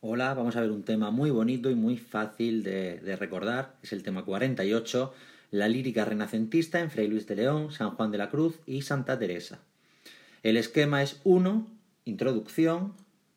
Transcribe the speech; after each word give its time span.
Hola, 0.00 0.32
vamos 0.32 0.54
a 0.54 0.60
ver 0.60 0.70
un 0.70 0.84
tema 0.84 1.10
muy 1.10 1.30
bonito 1.30 1.70
y 1.70 1.74
muy 1.74 1.96
fácil 1.96 2.62
de, 2.62 3.16
recordar. 3.18 3.74
Es 3.82 3.92
el 3.92 4.04
tema 4.04 4.24
48, 4.24 5.12
la 5.50 5.66
lírica 5.66 6.04
renacentista 6.04 6.78
en 6.78 6.88
Fray 6.88 7.08
Luis 7.08 7.26
de 7.26 7.34
León, 7.34 7.72
San 7.72 7.90
Juan 7.90 8.12
de 8.12 8.18
la 8.18 8.30
Cruz 8.30 8.60
y 8.64 8.82
Santa 8.82 9.18
Teresa. 9.18 9.58
El 10.44 10.56
esquema 10.56 11.02
es 11.02 11.20
1, 11.24 11.66
introducción, 12.04 12.94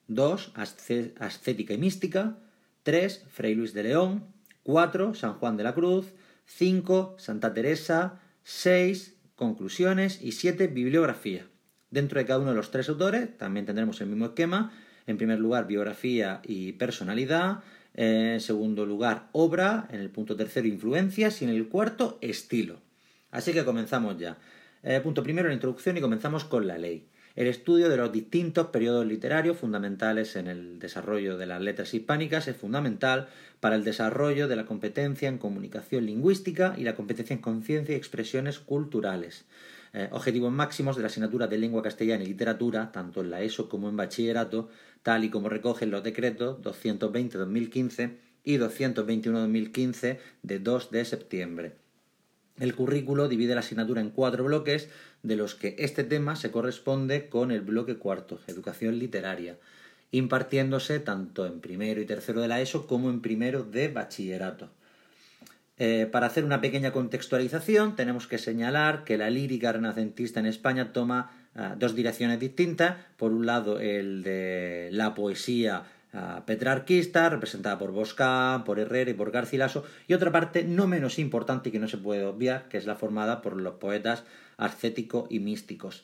2, 0.08 0.54
ascética 1.18 1.74
y 1.74 1.80
mística, 1.80 2.38
3, 2.84 3.26
Fray 3.32 3.56
Luis 3.56 3.74
de 3.74 3.82
León, 3.82 4.26
4, 4.62 5.16
San 5.16 5.34
Juan 5.40 5.58
de 5.58 5.64
la 5.64 5.74
Cruz, 5.74 6.14
5, 6.46 7.16
Santa 7.18 7.56
Teresa, 7.56 8.20
6, 8.44 9.16
conclusiones 9.36 10.22
y 10.22 10.34
7, 10.34 10.68
bibliografía. 10.68 11.48
Dentro 11.90 12.20
de 12.20 12.28
cada 12.28 12.40
uno 12.40 12.52
de 12.52 12.56
los 12.56 12.70
tres 12.70 12.88
autores 12.88 13.36
también 13.36 13.66
tendremos 13.66 14.00
el 14.00 14.08
mismo 14.08 14.28
esquema 14.28 14.72
en 15.08 15.18
primer 15.18 15.40
lugar, 15.40 15.68
biografía 15.68 16.42
y 16.44 16.74
personalidad. 16.74 17.60
En 17.94 18.40
segundo 18.40 18.86
lugar, 18.86 19.28
obra. 19.32 19.88
En 19.92 20.00
el 20.00 20.10
punto 20.10 20.36
tercero, 20.36 20.68
influencias. 20.68 21.42
Y 21.42 21.46
en 21.46 21.52
el 21.52 21.68
cuarto, 21.68 22.18
estilo. 22.22 22.80
Así 23.32 23.54
que 23.54 23.66
comenzamos 23.66 24.18
ya. 24.18 24.38
Eh, 24.84 25.00
punto 25.02 25.24
primero, 25.24 25.48
la 25.48 25.54
introducción 25.54 25.98
y 25.98 26.02
comenzamos 26.02 26.46
con 26.46 26.68
la 26.68 26.78
ley. 26.78 27.08
El 27.36 27.48
estudio 27.48 27.88
de 27.88 27.96
los 27.96 28.12
distintos 28.12 28.68
periodos 28.68 29.06
literarios 29.06 29.58
fundamentales 29.58 30.36
en 30.36 30.48
el 30.48 30.80
desarrollo 30.80 31.38
de 31.38 31.46
las 31.46 31.62
letras 31.62 31.94
hispánicas 31.94 32.50
es 32.50 32.58
fundamental 32.58 33.30
para 33.62 33.76
el 33.76 33.86
desarrollo 33.86 34.50
de 34.50 34.58
la 34.58 34.66
competencia 34.66 35.30
en 35.30 35.38
comunicación 35.38 36.06
lingüística 36.08 36.76
y 36.78 36.84
la 36.84 36.96
competencia 36.96 37.34
en 37.34 37.42
conciencia 37.42 37.94
y 37.94 37.98
expresiones 37.98 38.60
culturales. 38.60 39.46
Eh, 39.94 40.08
objetivos 40.12 40.52
máximos 40.52 40.96
de 40.96 41.02
la 41.02 41.08
asignatura 41.08 41.48
de 41.48 41.58
lengua 41.58 41.82
castellana 41.82 42.24
y 42.24 42.28
literatura, 42.28 42.92
tanto 42.92 43.22
en 43.22 43.30
la 43.30 43.42
ESO 43.42 43.68
como 43.68 43.90
en 43.90 43.98
bachillerato, 43.98 44.70
tal 45.04 45.24
y 45.26 45.30
como 45.30 45.50
recogen 45.50 45.92
los 45.92 46.04
decretos 46.04 46.62
220-2015 46.62 48.16
y 48.44 48.58
221-2015 48.58 50.18
de 50.44 50.60
2 50.60 50.92
de 50.92 51.06
septiembre. 51.06 51.76
El 52.60 52.76
currículo 52.76 53.28
divide 53.28 53.54
la 53.54 53.62
asignatura 53.62 54.02
en 54.02 54.12
cuatro 54.12 54.44
bloques, 54.44 54.88
de 55.24 55.36
los 55.36 55.56
que 55.56 55.76
este 55.80 56.04
tema 56.04 56.36
se 56.36 56.52
corresponde 56.52 57.28
con 57.30 57.52
el 57.52 57.62
bloque 57.62 57.98
cuarto, 57.98 58.40
educación 58.48 58.98
literaria, 58.98 59.58
impartiéndose 60.12 61.00
tanto 61.00 61.46
en 61.46 61.60
primero 61.60 62.02
y 62.02 62.06
tercero 62.06 62.42
de 62.42 62.48
la 62.48 62.62
ESO 62.62 62.88
como 62.88 63.10
en 63.10 63.22
primero 63.22 63.64
de 63.64 63.88
bachillerato. 63.88 64.70
Eh, 65.84 66.06
para 66.06 66.28
hacer 66.28 66.46
una 66.46 66.62
pequeña 66.62 66.92
contextualización, 66.92 67.96
tenemos 67.96 68.28
que 68.28 68.38
señalar 68.38 69.04
que 69.04 69.18
la 69.18 69.32
lírica 69.32 69.72
renacentista 69.72 70.40
en 70.40 70.46
España 70.46 70.94
toma 70.94 71.32
ah, 71.56 71.74
dos 71.76 71.96
direcciones 71.96 72.40
distintas. 72.40 72.98
Por 73.18 73.32
un 73.32 73.48
lado, 73.48 73.80
el 73.80 74.22
de 74.22 74.90
la 74.92 75.16
poesía 75.16 75.86
ah, 76.14 76.44
petrarquista, 76.46 77.32
representada 77.32 77.80
por 77.80 77.94
Bosca, 77.94 78.62
por 78.64 78.78
Herrera 78.80 79.10
y 79.10 79.16
por 79.16 79.32
Garcilaso, 79.32 79.84
y 80.08 80.14
otra 80.14 80.32
parte 80.32 80.64
no 80.64 80.86
menos 80.86 81.18
importante 81.18 81.70
y 81.70 81.72
que 81.72 81.80
no 81.80 81.88
se 81.88 81.98
puede 81.98 82.26
obviar, 82.26 82.68
que 82.70 82.78
es 82.78 82.86
la 82.86 82.94
formada 82.94 83.42
por 83.42 83.60
los 83.60 83.74
poetas 83.74 84.24
ascéticos 84.58 85.26
y 85.32 85.40
místicos. 85.40 86.04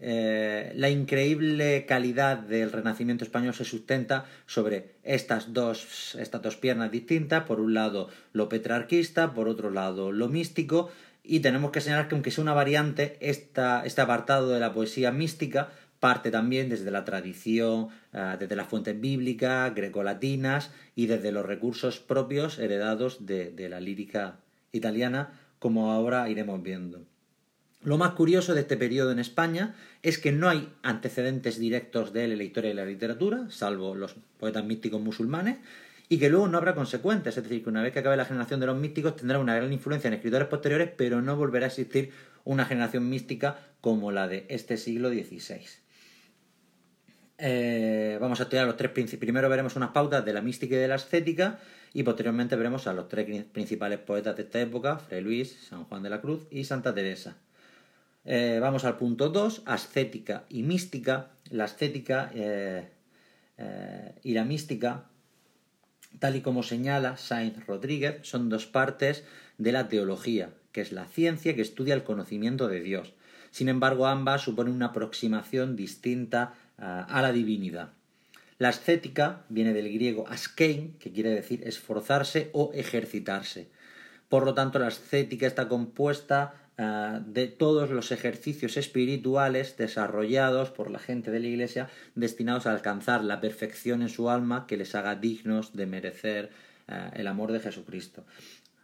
Eh, 0.00 0.72
la 0.76 0.90
increíble 0.90 1.84
calidad 1.86 2.38
del 2.38 2.70
Renacimiento 2.70 3.24
español 3.24 3.54
se 3.54 3.64
sustenta 3.64 4.26
sobre 4.46 4.94
estas 5.02 5.52
dos, 5.52 6.16
estas 6.20 6.40
dos 6.40 6.56
piernas 6.56 6.92
distintas, 6.92 7.44
por 7.44 7.60
un 7.60 7.74
lado 7.74 8.08
lo 8.32 8.48
petrarquista, 8.48 9.34
por 9.34 9.48
otro 9.48 9.70
lado 9.70 10.12
lo 10.12 10.28
místico, 10.28 10.90
y 11.24 11.40
tenemos 11.40 11.72
que 11.72 11.80
señalar 11.80 12.08
que 12.08 12.14
aunque 12.14 12.30
sea 12.30 12.42
una 12.42 12.54
variante, 12.54 13.16
esta, 13.20 13.84
este 13.84 14.00
apartado 14.00 14.50
de 14.50 14.60
la 14.60 14.72
poesía 14.72 15.10
mística 15.10 15.70
parte 15.98 16.30
también 16.30 16.68
desde 16.68 16.92
la 16.92 17.04
tradición, 17.04 17.88
eh, 18.12 18.36
desde 18.38 18.54
las 18.54 18.68
fuentes 18.68 19.00
bíblicas, 19.00 19.74
grecolatinas 19.74 20.70
y 20.94 21.06
desde 21.06 21.32
los 21.32 21.44
recursos 21.44 21.98
propios 21.98 22.60
heredados 22.60 23.26
de 23.26 23.68
la 23.68 23.80
lírica 23.80 24.38
italiana, 24.70 25.32
como 25.58 25.90
ahora 25.90 26.30
iremos 26.30 26.62
viendo. 26.62 27.04
Lo 27.82 27.96
más 27.96 28.12
curioso 28.12 28.54
de 28.54 28.62
este 28.62 28.76
periodo 28.76 29.12
en 29.12 29.20
España 29.20 29.76
es 30.02 30.18
que 30.18 30.32
no 30.32 30.48
hay 30.48 30.72
antecedentes 30.82 31.58
directos 31.58 32.12
de 32.12 32.24
él 32.24 32.32
en 32.32 32.38
la 32.38 32.44
historia 32.44 32.70
de 32.70 32.74
la 32.74 32.84
literatura, 32.84 33.46
salvo 33.50 33.94
los 33.94 34.16
poetas 34.38 34.64
místicos 34.64 35.00
musulmanes, 35.00 35.58
y 36.08 36.18
que 36.18 36.28
luego 36.28 36.48
no 36.48 36.58
habrá 36.58 36.74
consecuencias, 36.74 37.36
es 37.36 37.42
decir, 37.44 37.62
que 37.62 37.68
una 37.68 37.82
vez 37.82 37.92
que 37.92 38.00
acabe 38.00 38.16
la 38.16 38.24
generación 38.24 38.60
de 38.60 38.66
los 38.66 38.78
místicos 38.78 39.14
tendrá 39.14 39.38
una 39.38 39.54
gran 39.54 39.72
influencia 39.72 40.08
en 40.08 40.14
escritores 40.14 40.48
posteriores, 40.48 40.90
pero 40.96 41.22
no 41.22 41.36
volverá 41.36 41.66
a 41.66 41.68
existir 41.68 42.10
una 42.44 42.64
generación 42.64 43.08
mística 43.08 43.58
como 43.80 44.10
la 44.10 44.26
de 44.26 44.46
este 44.48 44.76
siglo 44.76 45.10
XVI. 45.10 45.60
Eh, 47.40 48.18
vamos 48.20 48.40
a 48.40 48.44
estudiar 48.44 48.66
los 48.66 48.76
tres 48.76 48.90
principios. 48.90 49.20
Primero 49.20 49.48
veremos 49.48 49.76
unas 49.76 49.90
pautas 49.90 50.24
de 50.24 50.32
la 50.32 50.42
mística 50.42 50.74
y 50.74 50.78
de 50.78 50.88
la 50.88 50.96
ascética, 50.96 51.60
y 51.94 52.02
posteriormente 52.02 52.56
veremos 52.56 52.88
a 52.88 52.92
los 52.92 53.08
tres 53.08 53.44
principales 53.44 54.00
poetas 54.00 54.34
de 54.36 54.42
esta 54.42 54.60
época, 54.60 54.98
Fray 54.98 55.20
Luis, 55.20 55.56
San 55.68 55.84
Juan 55.84 56.02
de 56.02 56.10
la 56.10 56.20
Cruz 56.20 56.46
y 56.50 56.64
Santa 56.64 56.92
Teresa. 56.92 57.36
Eh, 58.30 58.58
vamos 58.60 58.84
al 58.84 58.98
punto 58.98 59.30
2, 59.30 59.62
ascética 59.64 60.44
y 60.50 60.62
mística. 60.62 61.30
La 61.48 61.64
ascética 61.64 62.30
eh, 62.34 62.86
eh, 63.56 64.14
y 64.22 64.34
la 64.34 64.44
mística, 64.44 65.06
tal 66.18 66.36
y 66.36 66.42
como 66.42 66.62
señala 66.62 67.16
Sainz 67.16 67.64
Rodríguez, 67.64 68.18
son 68.24 68.50
dos 68.50 68.66
partes 68.66 69.24
de 69.56 69.72
la 69.72 69.88
teología, 69.88 70.50
que 70.72 70.82
es 70.82 70.92
la 70.92 71.06
ciencia 71.06 71.54
que 71.54 71.62
estudia 71.62 71.94
el 71.94 72.04
conocimiento 72.04 72.68
de 72.68 72.82
Dios. 72.82 73.14
Sin 73.50 73.70
embargo, 73.70 74.06
ambas 74.06 74.42
suponen 74.42 74.74
una 74.74 74.88
aproximación 74.88 75.74
distinta 75.74 76.52
a 76.76 77.22
la 77.22 77.32
divinidad. 77.32 77.94
La 78.58 78.68
ascética 78.68 79.46
viene 79.48 79.72
del 79.72 79.90
griego 79.90 80.28
askein, 80.28 80.98
que 80.98 81.12
quiere 81.12 81.30
decir 81.30 81.66
esforzarse 81.66 82.50
o 82.52 82.72
ejercitarse. 82.74 83.70
Por 84.28 84.44
lo 84.44 84.52
tanto, 84.52 84.78
la 84.78 84.88
ascética 84.88 85.46
está 85.46 85.66
compuesta 85.66 86.67
Ah, 86.80 87.20
de 87.26 87.48
todos 87.48 87.90
los 87.90 88.12
ejercicios 88.12 88.76
espirituales 88.76 89.76
desarrollados 89.76 90.70
por 90.70 90.92
la 90.92 91.00
gente 91.00 91.32
de 91.32 91.40
la 91.40 91.48
Iglesia 91.48 91.88
destinados 92.14 92.66
a 92.66 92.70
alcanzar 92.70 93.24
la 93.24 93.40
perfección 93.40 94.00
en 94.00 94.08
su 94.08 94.30
alma 94.30 94.68
que 94.68 94.76
les 94.76 94.94
haga 94.94 95.16
dignos 95.16 95.74
de 95.74 95.86
merecer 95.86 96.50
ah, 96.86 97.10
el 97.16 97.26
amor 97.26 97.50
de 97.50 97.58
Jesucristo. 97.58 98.24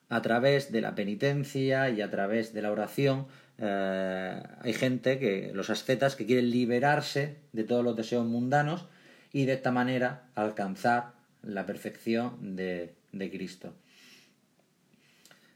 A 0.09 0.22
través 0.22 0.72
de 0.72 0.81
la 0.81 0.97
penitencia 0.97 1.88
y 1.88 2.03
a 2.03 2.10
través 2.10 2.53
de 2.53 2.62
la 2.62 2.72
oración 2.72 3.28
ah, 3.60 4.59
hay 4.61 4.72
gente 4.72 5.21
que, 5.21 5.53
los 5.55 5.71
ascetas, 5.71 6.16
que 6.16 6.26
quieren 6.26 6.50
liberarse 6.50 7.37
de 7.53 7.62
todos 7.62 7.84
los 7.84 7.94
deseos 7.94 8.26
mundanos 8.26 8.87
y 9.32 9.44
de 9.44 9.53
esta 9.53 9.71
manera 9.71 10.25
alcanzar 10.34 11.12
la 11.44 11.65
perfección 11.65 12.56
de, 12.56 12.97
Cristo, 13.31 13.72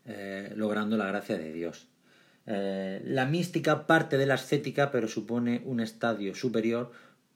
eh, 0.06 0.52
logrando 0.54 0.96
la 0.96 1.06
gracia 1.06 1.36
de 1.36 1.52
Dios. 1.52 1.87
Eh, 2.50 3.02
la 3.04 3.26
mística 3.26 3.86
parte 3.86 4.16
de 4.16 4.24
la 4.24 4.34
ascética, 4.34 4.90
pero 4.90 5.06
supone 5.06 5.60
un 5.66 5.80
estadio 5.80 6.34
superior 6.34 6.90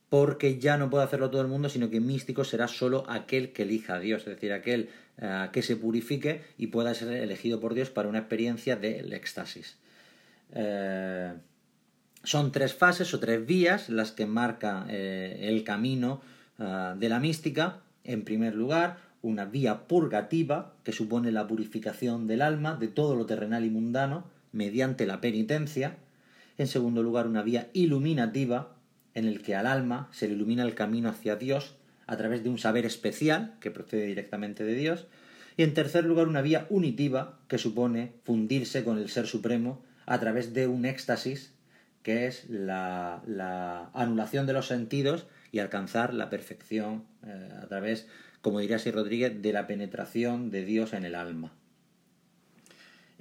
porque 0.08 0.58
ya 0.58 0.78
no 0.78 0.88
puede 0.88 1.04
hacerlo 1.04 1.28
todo 1.28 1.42
el 1.42 1.48
mundo, 1.48 1.68
sino 1.68 1.90
que 1.90 2.00
místico 2.00 2.44
será 2.44 2.66
solo 2.66 3.04
aquel 3.08 3.52
que 3.52 3.64
elija 3.64 3.96
a 3.96 4.00
Dios, 4.00 4.22
es 4.22 4.28
decir, 4.28 4.54
aquel 4.54 4.88
eh, 5.18 5.48
que 5.52 5.60
se 5.60 5.76
purifique 5.76 6.42
y 6.56 6.68
pueda 6.68 6.94
ser 6.94 7.12
elegido 7.12 7.60
por 7.60 7.74
Dios 7.74 7.90
para 7.90 8.08
una 8.08 8.20
experiencia 8.20 8.76
del 8.76 9.12
éxtasis. 9.12 9.76
Eh, 10.54 11.34
son 12.24 12.50
tres 12.50 12.72
fases 12.72 13.12
o 13.12 13.20
tres 13.20 13.44
vías 13.44 13.90
las 13.90 14.12
que 14.12 14.24
marcan 14.24 14.88
el 14.88 15.64
camino 15.64 16.22
de 16.56 17.08
la 17.08 17.18
mística. 17.18 17.80
En 18.04 18.22
primer 18.22 18.54
lugar, 18.54 18.98
una 19.22 19.44
vía 19.44 19.88
purgativa, 19.88 20.72
que 20.84 20.92
supone 20.92 21.32
la 21.32 21.48
purificación 21.48 22.28
del 22.28 22.42
alma 22.42 22.76
de 22.76 22.86
todo 22.86 23.16
lo 23.16 23.26
terrenal 23.26 23.64
y 23.64 23.70
mundano, 23.70 24.24
mediante 24.52 25.06
la 25.06 25.20
penitencia. 25.20 25.96
En 26.58 26.66
segundo 26.66 27.02
lugar, 27.02 27.26
una 27.26 27.42
vía 27.42 27.68
iluminativa 27.72 28.76
en 29.14 29.26
el 29.26 29.42
que 29.42 29.54
al 29.54 29.66
alma 29.66 30.08
se 30.12 30.28
le 30.28 30.34
ilumina 30.34 30.62
el 30.62 30.74
camino 30.74 31.08
hacia 31.08 31.36
Dios 31.36 31.76
a 32.06 32.16
través 32.16 32.42
de 32.42 32.50
un 32.50 32.58
saber 32.58 32.86
especial 32.86 33.54
que 33.60 33.70
procede 33.70 34.06
directamente 34.06 34.64
de 34.64 34.74
Dios. 34.74 35.06
Y 35.56 35.62
en 35.62 35.74
tercer 35.74 36.04
lugar, 36.04 36.28
una 36.28 36.42
vía 36.42 36.66
unitiva 36.70 37.38
que 37.48 37.58
supone 37.58 38.12
fundirse 38.24 38.84
con 38.84 38.98
el 38.98 39.08
Ser 39.08 39.26
Supremo 39.26 39.82
a 40.06 40.18
través 40.18 40.54
de 40.54 40.66
un 40.66 40.84
éxtasis 40.84 41.52
que 42.02 42.26
es 42.26 42.48
la, 42.48 43.90
anulación 43.94 44.46
de 44.46 44.52
los 44.52 44.66
sentidos 44.66 45.26
y 45.52 45.60
alcanzar 45.60 46.14
la 46.14 46.30
perfección 46.30 47.04
eh, 47.24 47.48
a 47.62 47.66
través, 47.68 48.08
como 48.40 48.58
diría 48.58 48.78
Sir 48.78 48.94
Rodríguez, 48.94 49.40
de 49.40 49.52
la 49.52 49.66
penetración 49.66 50.50
de 50.50 50.64
Dios 50.64 50.94
en 50.94 51.04
el 51.04 51.14
alma. 51.14 51.52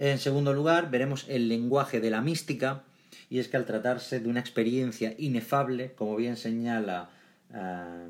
En 0.02 0.18
segundo 0.18 0.52
lugar, 0.52 0.90
veremos 0.90 1.28
el 1.30 1.48
lenguaje 1.48 2.02
de 2.02 2.10
la 2.10 2.22
mística, 2.22 2.82
y 3.30 3.38
es 3.38 3.50
que 3.50 3.58
al 3.58 3.66
tratarse 3.66 4.20
de 4.20 4.30
una 4.30 4.40
experiencia 4.40 5.14
inefable, 5.20 5.94
como 5.94 6.16
bien 6.16 6.38
señala, 6.38 7.12
uh, 7.52 8.10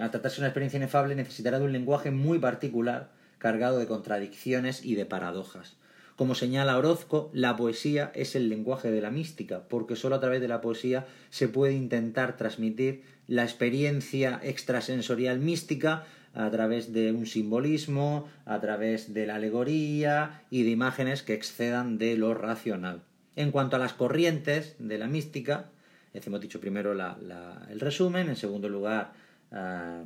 al 0.00 0.10
tratarse 0.10 0.36
de 0.36 0.40
una 0.40 0.48
experiencia 0.48 0.78
inefable 0.78 1.14
necesitará 1.14 1.58
de 1.58 1.66
un 1.66 1.72
lenguaje 1.72 2.10
muy 2.10 2.38
particular, 2.38 3.10
cargado 3.36 3.78
de 3.78 3.86
contradicciones 3.86 4.82
y 4.82 4.94
de 4.94 5.04
paradojas. 5.04 5.76
Como 6.16 6.34
señala 6.34 6.78
Orozco, 6.78 7.30
la 7.34 7.54
poesía 7.56 8.10
es 8.14 8.34
el 8.34 8.48
lenguaje 8.48 8.90
de 8.90 9.02
la 9.02 9.10
mística, 9.10 9.68
porque 9.68 9.94
sólo 9.94 10.16
a 10.16 10.20
través 10.20 10.40
de 10.40 10.48
la 10.48 10.62
poesía 10.62 11.06
se 11.28 11.48
puede 11.48 11.74
intentar 11.74 12.38
transmitir 12.38 13.02
la 13.26 13.42
experiencia 13.42 14.40
extrasensorial 14.42 15.38
mística 15.38 16.06
a 16.34 16.50
través 16.50 16.92
de 16.92 17.12
un 17.12 17.26
simbolismo, 17.26 18.28
a 18.44 18.60
través 18.60 19.12
de 19.14 19.26
la 19.26 19.36
alegoría 19.36 20.42
y 20.50 20.62
de 20.62 20.70
imágenes 20.70 21.22
que 21.22 21.34
excedan 21.34 21.98
de 21.98 22.16
lo 22.16 22.34
racional. 22.34 23.02
En 23.36 23.50
cuanto 23.50 23.76
a 23.76 23.78
las 23.78 23.92
corrientes 23.92 24.76
de 24.78 24.98
la 24.98 25.06
mística, 25.06 25.66
hemos 26.12 26.40
dicho 26.40 26.60
primero 26.60 26.92
el 26.92 27.80
resumen, 27.80 28.28
en 28.28 28.36
segundo 28.36 28.68
lugar 28.68 29.12
ah, 29.52 30.02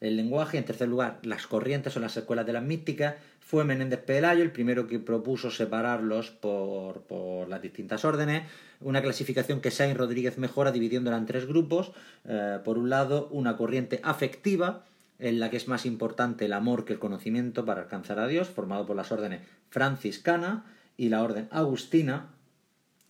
el 0.00 0.16
lenguaje, 0.16 0.58
en 0.58 0.64
tercer 0.64 0.88
lugar 0.88 1.20
las 1.22 1.46
corrientes 1.46 1.96
o 1.96 2.00
las 2.00 2.16
escuelas 2.16 2.44
de 2.44 2.52
la 2.52 2.60
mística, 2.60 3.16
fue 3.38 3.64
Menéndez 3.64 4.00
Pelayo 4.00 4.42
el 4.42 4.50
primero 4.50 4.86
que 4.88 4.98
propuso 4.98 5.50
separarlos 5.50 6.30
por, 6.30 7.48
las 7.48 7.62
distintas 7.62 8.04
órdenes, 8.04 8.44
una 8.80 9.00
clasificación 9.00 9.60
que 9.60 9.70
Sainz 9.70 9.96
Rodríguez 9.96 10.38
mejora 10.38 10.72
dividiéndola 10.72 11.18
en 11.18 11.26
tres 11.26 11.46
grupos, 11.46 11.92
eh, 12.24 12.58
por 12.64 12.78
un 12.78 12.90
lado 12.90 13.28
una 13.30 13.56
corriente 13.56 14.00
afectiva, 14.02 14.84
en 15.22 15.38
la 15.38 15.50
que 15.50 15.56
es 15.56 15.68
más 15.68 15.86
importante 15.86 16.46
el 16.46 16.52
amor 16.52 16.84
que 16.84 16.94
el 16.94 16.98
conocimiento 16.98 17.64
para 17.64 17.82
alcanzar 17.82 18.18
a 18.18 18.26
Dios, 18.26 18.48
formado 18.48 18.86
por 18.86 18.96
las 18.96 19.12
órdenes 19.12 19.40
franciscana 19.70 20.66
y 20.96 21.10
la 21.10 21.22
orden 21.22 21.48
agustina, 21.52 22.34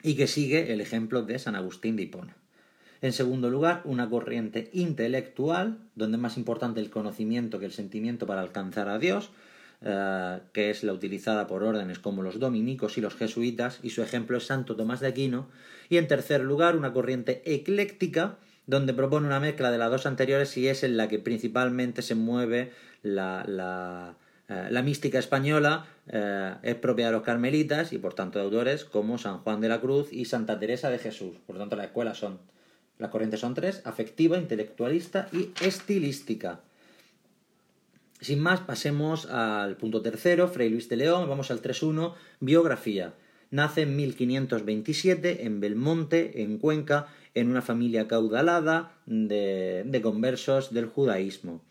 y 0.02 0.14
que 0.14 0.26
sigue 0.26 0.72
el 0.72 0.80
ejemplo 0.80 1.22
de 1.22 1.38
San 1.38 1.56
Agustín 1.56 1.96
de 1.96 2.02
Hipona. 2.02 2.36
En 3.00 3.12
segundo 3.12 3.48
lugar, 3.50 3.80
una 3.84 4.10
corriente 4.10 4.68
intelectual, 4.74 5.78
donde 5.94 6.18
es 6.18 6.22
más 6.22 6.36
importante 6.36 6.80
el 6.80 6.90
conocimiento 6.90 7.58
que 7.58 7.66
el 7.66 7.72
sentimiento 7.72 8.26
para 8.26 8.42
alcanzar 8.42 8.88
a 8.88 8.98
Dios, 8.98 9.30
eh, 9.80 10.38
que 10.52 10.70
es 10.70 10.84
la 10.84 10.92
utilizada 10.92 11.46
por 11.46 11.64
órdenes 11.64 11.98
como 11.98 12.22
los 12.22 12.38
dominicos 12.38 12.98
y 12.98 13.00
los 13.00 13.14
jesuitas, 13.14 13.80
y 13.82 13.90
su 13.90 14.02
ejemplo 14.02 14.36
es 14.36 14.44
Santo 14.44 14.76
Tomás 14.76 15.00
de 15.00 15.08
Aquino. 15.08 15.48
Y 15.88 15.96
en 15.96 16.08
tercer 16.08 16.42
lugar, 16.42 16.76
una 16.76 16.92
corriente 16.92 17.42
ecléctica, 17.46 18.36
donde 18.72 18.94
propone 18.94 19.26
una 19.26 19.38
mezcla 19.38 19.70
de 19.70 19.76
las 19.76 19.90
dos 19.90 20.06
anteriores 20.06 20.56
y 20.56 20.66
es 20.66 20.82
en 20.82 20.96
la 20.96 21.06
que 21.06 21.18
principalmente 21.18 22.00
se 22.00 22.14
mueve 22.14 22.72
la, 23.02 23.44
la, 23.46 24.16
eh, 24.48 24.82
mística 24.82 25.18
española, 25.18 25.84
eh, 26.08 26.54
es 26.62 26.74
propia 26.76 27.06
de 27.06 27.12
los 27.12 27.22
carmelitas 27.22 27.92
y 27.92 27.98
por 27.98 28.14
tanto 28.14 28.38
de 28.38 28.46
autores 28.46 28.86
como 28.86 29.18
San 29.18 29.40
Juan 29.40 29.60
de 29.60 29.68
la 29.68 29.78
Cruz 29.78 30.10
y 30.10 30.24
Santa 30.24 30.58
Teresa 30.58 30.88
de 30.88 30.98
Jesús. 30.98 31.36
Por 31.46 31.58
tanto, 31.58 31.76
las 31.76 31.84
escuelas 31.84 32.16
son, 32.16 32.38
las 32.98 33.10
corrientes 33.10 33.40
son 33.40 33.52
tres, 33.52 33.82
afectiva, 33.84 34.38
intelectualista 34.38 35.28
y 35.32 35.50
estilística. 35.60 36.60
Sin 38.22 38.40
más, 38.40 38.60
pasemos 38.60 39.26
al 39.26 39.76
punto 39.76 40.00
tercero, 40.00 40.48
Fray 40.48 40.70
Luis 40.70 40.88
de 40.88 40.96
León, 40.96 41.28
vamos 41.28 41.50
al 41.50 41.60
3.1, 41.60 42.14
biografía. 42.40 43.12
Nace 43.50 43.82
en 43.82 43.96
1527 43.96 45.44
en 45.44 45.60
Belmonte, 45.60 46.40
en 46.40 46.56
Cuenca, 46.56 47.08
en 47.34 47.50
una 47.50 47.62
familia 47.62 48.08
caudalada 48.08 48.92
de, 49.06 50.00
conversos 50.02 50.72
del 50.72 50.86
judaísmo. 50.86 51.62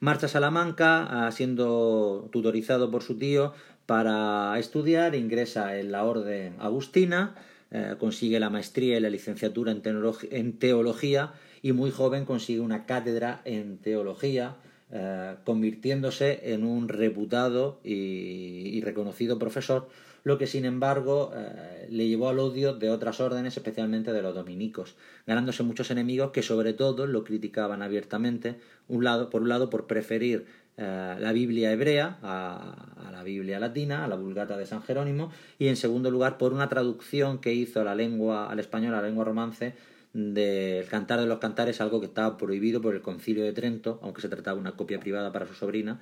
Marcha 0.00 0.26
a 0.26 0.28
Salamanca, 0.28 1.06
ah, 1.26 1.32
siendo 1.32 2.28
tutorizado 2.32 2.90
por 2.90 3.02
su 3.02 3.16
tío 3.16 3.54
para 3.86 4.58
estudiar, 4.58 5.14
ingresa 5.14 5.78
en 5.78 5.92
la 5.92 6.04
orden 6.04 6.56
agustina, 6.58 7.34
eh, 7.70 7.94
consigue 7.98 8.40
la 8.40 8.50
maestría 8.50 8.98
y 8.98 9.00
la 9.00 9.10
licenciatura 9.10 9.72
en 9.72 10.58
teología 10.58 11.32
y 11.62 11.72
muy 11.72 11.90
joven 11.90 12.24
consigue 12.24 12.60
una 12.60 12.86
cátedra 12.86 13.40
en 13.44 13.78
teología 13.78 14.56
eh, 14.92 15.34
convirtiéndose 15.44 16.52
en 16.52 16.62
un 16.62 16.88
reputado 16.88 17.80
y, 17.82 18.80
reconocido 18.82 19.36
profesor, 19.36 19.88
lo 20.26 20.38
que 20.38 20.48
sin 20.48 20.64
embargo 20.64 21.30
eh, 21.36 21.86
le 21.88 22.08
llevó 22.08 22.28
al 22.28 22.40
odio 22.40 22.74
de 22.74 22.90
otras 22.90 23.20
órdenes, 23.20 23.56
especialmente 23.56 24.12
de 24.12 24.22
los 24.22 24.34
dominicos, 24.34 24.96
ganándose 25.24 25.62
muchos 25.62 25.92
enemigos 25.92 26.32
que 26.32 26.42
sobre 26.42 26.72
todo 26.72 27.06
lo 27.06 27.22
criticaban 27.22 27.80
abiertamente, 27.80 28.56
un 28.88 29.04
lado, 29.04 29.30
por 29.30 29.42
un 29.42 29.48
lado 29.50 29.70
por 29.70 29.86
preferir 29.86 30.46
eh, 30.78 31.16
la 31.20 31.30
Biblia 31.30 31.70
hebrea 31.70 32.18
a, 32.24 33.08
la 33.12 33.22
Biblia 33.22 33.60
latina, 33.60 34.04
a 34.04 34.08
la 34.08 34.16
Vulgata 34.16 34.56
de 34.56 34.66
San 34.66 34.82
Jerónimo, 34.82 35.30
y 35.60 35.68
en 35.68 35.76
segundo 35.76 36.10
lugar 36.10 36.38
por 36.38 36.52
una 36.52 36.68
traducción 36.68 37.38
que 37.38 37.54
hizo 37.54 37.84
la 37.84 37.94
lengua, 37.94 38.50
al 38.50 38.58
español, 38.58 38.94
a 38.94 39.02
la 39.02 39.06
lengua 39.06 39.24
romance, 39.24 39.74
del 40.12 40.88
cantar 40.88 41.20
de 41.20 41.26
los 41.26 41.38
cantares, 41.38 41.80
algo 41.80 42.00
que 42.00 42.06
estaba 42.06 42.36
prohibido 42.36 42.80
por 42.80 42.96
el 42.96 43.00
concilio 43.00 43.44
de 43.44 43.52
Trento, 43.52 44.00
aunque 44.02 44.22
se 44.22 44.28
trataba 44.28 44.56
de 44.56 44.62
una 44.62 44.72
copia 44.72 44.98
privada 44.98 45.30
para 45.30 45.46
su 45.46 45.54
sobrina. 45.54 46.00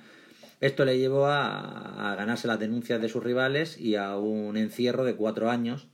Esto 0.61 0.85
le 0.85 0.97
llevó 0.97 1.27
a, 1.27 2.15
ganarse 2.17 2.47
las 2.47 2.59
denuncias 2.59 3.01
de 3.01 3.09
sus 3.09 3.23
rivales 3.23 3.79
y 3.79 3.95
a 3.95 4.17
un 4.17 4.57
encierro 4.57 5.03
de 5.03 5.15
cuatro 5.15 5.49
años, 5.49 5.87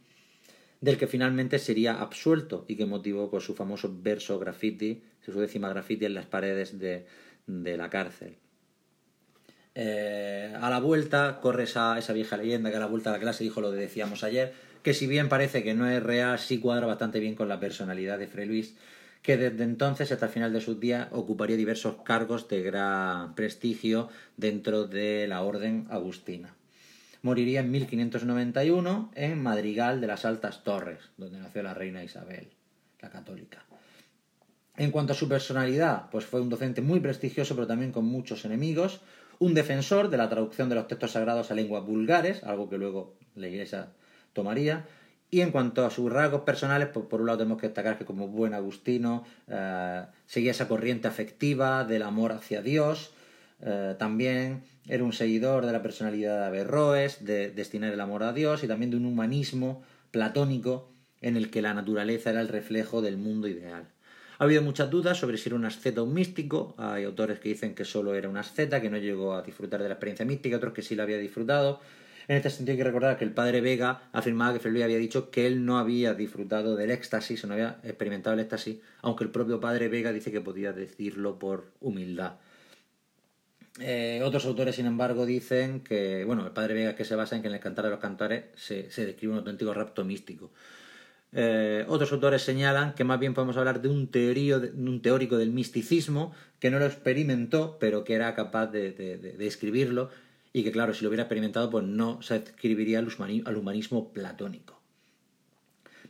del 0.82 0.98
que 0.98 1.08
finalmente 1.08 1.60
sería 1.60 2.02
absuelto 2.02 2.66
y 2.68 2.76
que 2.76 2.86
motivó 2.86 3.30
pues, 3.30 3.44
su 3.44 3.56
famoso 3.56 3.96
verso 4.02 4.40
graffiti, 4.40 5.04
su 5.24 5.40
décima 5.40 5.70
graffiti 5.70 6.06
en 6.06 6.16
las 6.16 6.26
paredes 6.26 6.80
de, 6.80 7.06
la 7.48 7.90
cárcel. 7.90 8.38
Eh, 9.74 10.54
a 10.60 10.70
la 10.70 10.80
vuelta 10.80 11.40
corre 11.42 11.64
esa, 11.64 11.98
esa 11.98 12.14
vieja 12.14 12.36
leyenda 12.38 12.72
que 12.72 12.78
a 12.78 12.80
la 12.80 12.88
vuelta 12.88 13.10
a 13.10 13.14
la 13.14 13.20
clase 13.20 13.44
dijo 13.44 13.62
lo 13.62 13.72
que 13.72 13.78
decíamos 13.78 14.24
ayer, 14.24 14.54
que 14.84 14.94
si 14.94 15.08
bien 15.08 15.30
parece 15.30 15.64
que 15.64 15.74
no 15.74 15.88
es 15.90 16.02
real, 16.02 16.40
sí 16.40 16.60
cuadra 16.60 16.88
bastante 16.88 17.20
bien 17.20 17.36
con 17.36 17.48
la 17.48 17.60
personalidad 17.60 18.18
de 18.18 18.28
Fray 18.28 18.48
Luis, 18.48 18.76
que 19.22 19.38
desde 19.38 19.64
entonces 19.64 20.12
hasta 20.12 20.26
el 20.26 20.32
final 20.32 20.54
de 20.54 20.62
sus 20.62 20.80
días 20.80 21.08
ocuparía 21.12 21.56
diversos 21.56 21.98
cargos 22.04 22.48
de 22.48 22.62
gran 22.62 23.36
prestigio 23.36 24.10
dentro 24.38 24.88
de 24.88 25.28
la 25.28 25.42
orden 25.42 25.88
agustina. 25.90 26.56
Moriría 27.22 27.60
en 27.60 27.70
1591 27.70 29.12
en 29.14 29.44
Madrigal 29.44 30.02
de 30.02 30.08
las 30.08 30.26
Altas 30.26 30.64
Torres, 30.64 31.00
donde 31.18 31.40
nació 31.40 31.62
la 31.62 31.76
reina 31.76 32.04
Isabel, 32.04 32.50
la 33.00 33.12
católica. 33.12 33.64
En 34.76 34.90
cuanto 34.90 35.14
a 35.14 35.16
su 35.16 35.30
personalidad, 35.30 36.10
pues 36.10 36.26
fue 36.26 36.42
un 36.42 36.50
docente 36.50 36.82
muy 36.82 37.00
prestigioso, 37.00 37.54
pero 37.54 37.68
también 37.68 37.92
con 37.92 38.06
muchos 38.06 38.46
enemigos, 38.46 39.02
un 39.38 39.54
defensor 39.54 40.10
de 40.10 40.18
la 40.18 40.30
traducción 40.30 40.70
de 40.70 40.76
los 40.76 40.88
textos 40.88 41.12
sagrados 41.12 41.52
a 41.52 41.56
lenguas 41.56 41.86
vulgares, 41.86 42.44
algo 42.44 42.70
que 42.70 42.80
luego 42.80 43.16
la 43.36 43.48
Iglesia 43.48 43.90
tomaría. 44.34 44.86
Y 45.34 45.40
en 45.40 45.52
cuanto 45.52 45.86
a 45.86 45.90
sus 45.90 46.12
rasgos 46.12 46.42
personales, 46.42 46.90
pues 46.94 47.06
por 47.06 47.22
un 47.22 47.28
lado 47.28 47.40
tenemos 47.40 47.60
que 47.60 47.68
destacar 47.68 47.98
que 47.98 48.04
como 48.04 48.28
buen 48.28 48.54
agustino 48.54 49.24
eh, 49.48 50.04
seguía 50.26 50.52
esa 50.52 50.68
corriente 50.68 51.08
afectiva 51.08 51.86
del 51.86 52.04
amor 52.04 52.34
hacia 52.34 52.62
Dios. 52.62 53.14
Eh, 53.62 53.96
también 53.98 54.64
era 54.90 55.06
un 55.06 55.14
seguidor 55.14 55.66
de 55.66 55.72
la 55.72 55.82
personalidad 55.82 56.38
de 56.40 56.46
Averroes, 56.48 57.24
de 57.24 57.50
destinar 57.50 57.94
el 57.94 58.02
amor 58.02 58.24
a 58.24 58.34
Dios 58.34 58.66
y 58.66 58.68
también 58.68 58.92
de 58.92 58.98
un 58.98 59.06
humanismo 59.06 59.84
platónico 60.12 60.90
en 61.22 61.38
el 61.38 61.50
que 61.50 61.62
la 61.62 61.74
naturaleza 61.74 62.32
era 62.32 62.42
el 62.42 62.50
reflejo 62.50 63.02
del 63.02 63.16
mundo 63.16 63.48
ideal. 63.48 63.88
Ha 64.38 64.44
habido 64.44 64.64
muchas 64.64 64.90
dudas 64.90 65.18
sobre 65.18 65.38
si 65.38 65.48
era 65.48 65.56
un 65.56 65.64
asceta 65.64 66.02
o 66.02 66.06
un 66.06 66.14
místico. 66.14 66.76
Hay 66.78 67.06
autores 67.06 67.40
que 67.40 67.50
dicen 67.50 67.74
que 67.74 67.86
solo 67.86 68.16
era 68.16 68.28
un 68.28 68.36
asceta, 68.36 68.82
que 68.82 68.90
no 68.90 68.98
llegó 68.98 69.36
a 69.36 69.44
disfrutar 69.44 69.82
de 69.82 69.88
la 69.88 69.94
experiencia 69.94 70.26
mística, 70.26 70.58
otros 70.58 70.74
que 70.74 70.82
sí 70.82 70.96
la 70.96 71.04
había 71.04 71.20
disfrutado. 71.20 71.80
En 72.28 72.38
este 72.38 72.50
sentido 72.50 72.74
hay 72.74 72.78
que 72.78 72.84
recordar 72.84 73.18
que 73.18 73.26
el 73.26 73.34
padre 73.34 73.62
Vega 73.62 74.04
afirmaba 74.12 74.54
que 74.54 74.60
Fray 74.60 74.82
había 74.82 74.98
dicho 74.98 75.32
que 75.32 75.48
él 75.48 75.66
no 75.66 75.78
había 75.78 76.14
disfrutado 76.14 76.76
del 76.76 76.92
éxtasis 76.92 77.46
no 77.46 77.54
había 77.54 77.80
experimentado 77.84 78.34
el 78.34 78.40
éxtasis, 78.42 78.78
aunque 79.02 79.24
el 79.24 79.32
propio 79.32 79.60
padre 79.60 79.88
Vega 79.88 80.12
dice 80.12 80.32
que 80.32 80.42
podía 80.42 80.74
decirlo 80.74 81.40
por 81.40 81.72
humildad. 81.80 82.34
Eh, 83.80 84.22
otros 84.24 84.46
autores, 84.46 84.76
sin 84.76 84.86
embargo, 84.86 85.26
dicen 85.26 85.82
que, 85.82 86.26
bueno, 86.26 86.46
el 86.46 86.52
padre 86.52 86.74
Vega 86.74 86.96
que 86.96 87.06
se 87.06 87.16
basa 87.16 87.36
en 87.36 87.42
que 87.42 87.48
en 87.48 87.54
el 87.54 87.60
Cantar 87.60 87.86
de 87.86 87.92
los 87.92 88.00
Cantares 88.00 88.46
se, 88.56 88.84
describe 88.84 89.34
un 89.34 89.40
auténtico 89.40 89.74
rapto 89.74 90.04
místico. 90.04 90.52
Eh, 91.34 91.86
otros 91.88 92.12
autores 92.12 92.42
señalan 92.42 92.94
que 92.94 93.06
más 93.06 93.18
bien 93.18 93.34
podemos 93.34 93.56
hablar 93.56 93.82
de 93.82 93.88
un, 93.88 94.10
un, 94.76 95.02
teórico 95.02 95.38
del 95.38 95.52
misticismo 95.52 96.34
que 96.60 96.70
no 96.70 96.80
lo 96.80 96.86
experimentó, 96.86 97.78
pero 97.80 98.04
que 98.04 98.16
era 98.16 98.36
capaz 98.36 98.68
de, 98.68 98.92
de 98.92 99.48
escribirlo 99.48 100.10
y 100.54 100.64
que 100.64 100.72
claro, 100.72 100.94
si 100.94 101.04
lo 101.04 101.10
hubiera 101.10 101.24
experimentado, 101.24 101.70
pues 101.70 101.86
no 101.86 102.22
se 102.22 102.36
adscribiría 102.36 103.00
al 103.00 103.58
humanismo 103.58 104.12
platónico. 104.12 104.82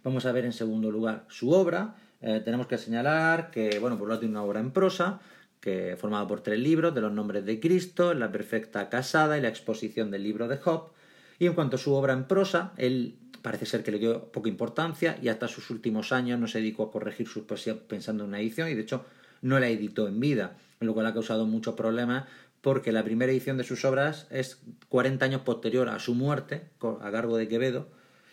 Vamos 0.04 0.26
a 0.26 0.32
ver 0.32 0.46
en 0.46 0.54
segundo 0.54 0.90
lugar 0.90 1.26
su 1.30 1.52
obra. 1.52 1.96
Eh, 2.22 2.42
tenemos 2.44 2.68
que 2.68 2.78
señalar 2.78 3.52
que, 3.52 3.78
bueno, 3.80 3.98
por 3.98 4.06
un 4.06 4.10
lado 4.10 4.20
tiene 4.22 4.34
una 4.34 4.44
obra 4.44 4.60
en 4.60 4.72
prosa, 4.72 5.20
que 5.60 5.96
formada 5.96 6.28
por 6.28 6.42
tres 6.42 6.60
libros, 6.60 6.96
de 6.96 7.02
los 7.02 7.12
nombres 7.12 7.46
de 7.46 7.60
Cristo, 7.60 8.14
la 8.16 8.32
perfecta 8.32 8.90
casada 8.90 9.38
y 9.38 9.42
la 9.42 9.50
exposición 9.50 10.10
del 10.10 10.24
libro 10.24 10.48
de 10.48 10.58
Job. 10.58 10.90
Y 11.38 11.46
en 11.46 11.54
cuanto 11.54 11.76
a 11.76 11.80
su 11.80 11.94
obra 11.94 12.14
en 12.14 12.26
prosa, 12.26 12.74
él 12.78 13.16
parece 13.44 13.66
ser 13.66 13.84
que 13.84 13.92
le 13.92 14.00
dio 14.00 14.32
poca 14.32 14.50
importancia 14.50 15.18
y 15.22 15.28
hasta 15.28 15.48
sus 15.48 15.70
últimos 15.70 16.12
años 16.12 16.40
no 16.40 16.48
se 16.48 16.60
dedicó 16.60 16.84
a 16.84 16.92
corregir 16.92 17.28
sus 17.28 17.44
poesías 17.44 17.78
pensando 17.78 18.24
en 18.24 18.30
una 18.30 18.40
edición 18.40 18.70
y 18.70 18.76
de 18.76 18.82
hecho 18.82 19.06
no 19.42 19.60
la 19.60 19.68
editó 19.68 20.08
en 20.08 20.20
vida, 20.20 20.58
lo 20.80 20.94
cual 20.94 21.08
ha 21.08 21.14
causado 21.14 21.46
muchos 21.46 21.76
problemas 21.76 22.26
porque 22.62 22.92
la 22.92 23.04
primera 23.04 23.32
edición 23.32 23.58
de 23.58 23.64
sus 23.64 23.86
obras 23.86 24.28
es 24.30 24.62
40 24.90 25.26
años 25.26 25.42
posterior 25.42 25.90
a 25.90 26.00
su 26.00 26.14
muerte, 26.14 26.70
a 26.80 27.12
cargo 27.12 27.38
de 27.38 27.48
Quevedo, 27.48 27.90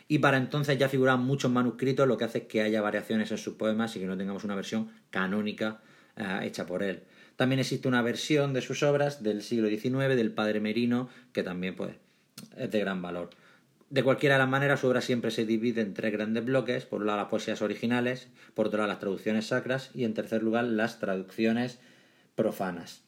y 0.07 0.21
para 0.21 0.39
entonces 0.39 0.79
ya 0.79 0.89
figuran 0.89 1.21
muchos 1.21 1.51
manuscritos, 1.51 2.09
lo 2.09 2.17
que 2.17 2.25
hace 2.25 2.47
que 2.47 2.63
haya 2.63 2.81
variaciones 2.81 3.31
en 3.31 3.39
sus 3.39 3.55
poemas 3.55 3.95
y 3.97 4.01
que 4.01 4.07
no 4.07 4.17
tengamos 4.17 4.45
una 4.45 4.55
versión 4.55 4.91
canónica 5.11 5.81
eh, 6.17 6.41
hecha 6.45 6.67
por 6.67 6.83
él. 6.83 7.03
También 7.37 7.61
existe 7.61 7.89
una 7.89 8.03
versión 8.03 8.53
de 8.53 8.63
sus 8.63 8.83
obras 8.83 9.23
del 9.23 9.43
siglo 9.43 9.69
XIX 9.69 10.17
del 10.17 10.33
padre 10.33 10.61
Merino, 10.61 11.09
que 11.33 11.43
también 11.43 11.77
pues, 11.77 11.95
es 12.57 12.71
de 12.71 12.81
gran 12.81 13.03
valor. 13.03 13.31
De 13.91 14.03
cualquiera 14.03 14.35
de 14.35 14.41
las 14.41 14.49
maneras, 14.49 14.81
su 14.81 14.89
obra 14.89 15.01
siempre 15.01 15.31
se 15.31 15.47
divide 15.47 15.81
en 15.81 15.95
tres 15.95 16.13
grandes 16.13 16.45
bloques. 16.45 16.85
Por 16.85 17.01
un 17.01 17.07
lado, 17.07 17.21
las 17.21 17.29
poesías 17.29 17.63
originales, 17.63 18.29
por 18.55 18.67
otro 18.67 18.79
lado, 18.79 18.89
las 18.89 18.99
traducciones 18.99 19.47
sacras 19.47 19.91
y, 19.95 20.05
en 20.05 20.15
tercer 20.15 20.43
lugar, 20.43 20.65
las 20.65 20.99
traducciones 20.99 21.79
profanas. 22.35 23.08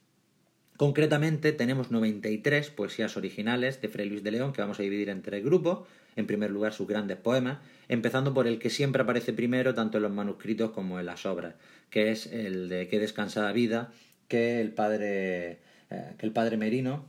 Concretamente, 0.80 1.52
tenemos 1.52 1.90
93 1.90 2.70
poesías 2.70 3.18
originales 3.18 3.82
de 3.82 3.88
Fray 3.90 4.08
Luis 4.08 4.22
de 4.22 4.30
León 4.30 4.54
que 4.54 4.62
vamos 4.62 4.80
a 4.80 4.82
dividir 4.82 5.10
en 5.10 5.20
tres 5.20 5.44
grupos. 5.44 5.86
En 6.16 6.26
primer 6.26 6.50
lugar, 6.50 6.72
sus 6.72 6.88
grandes 6.88 7.18
poemas, 7.18 7.58
empezando 7.88 8.32
por 8.32 8.46
el 8.46 8.58
que 8.58 8.70
siempre 8.70 9.02
aparece 9.02 9.34
primero 9.34 9.74
tanto 9.74 9.98
en 9.98 10.04
los 10.04 10.12
manuscritos 10.12 10.70
como 10.70 10.98
en 10.98 11.04
las 11.04 11.26
obras, 11.26 11.54
que 11.90 12.10
es 12.10 12.28
el 12.28 12.70
de 12.70 12.88
Qué 12.88 12.98
descansada 12.98 13.52
vida, 13.52 13.92
que 14.26 14.62
el 14.62 14.72
padre, 14.72 15.58
eh, 15.90 16.14
que 16.16 16.24
el 16.24 16.32
padre 16.32 16.56
Merino 16.56 17.04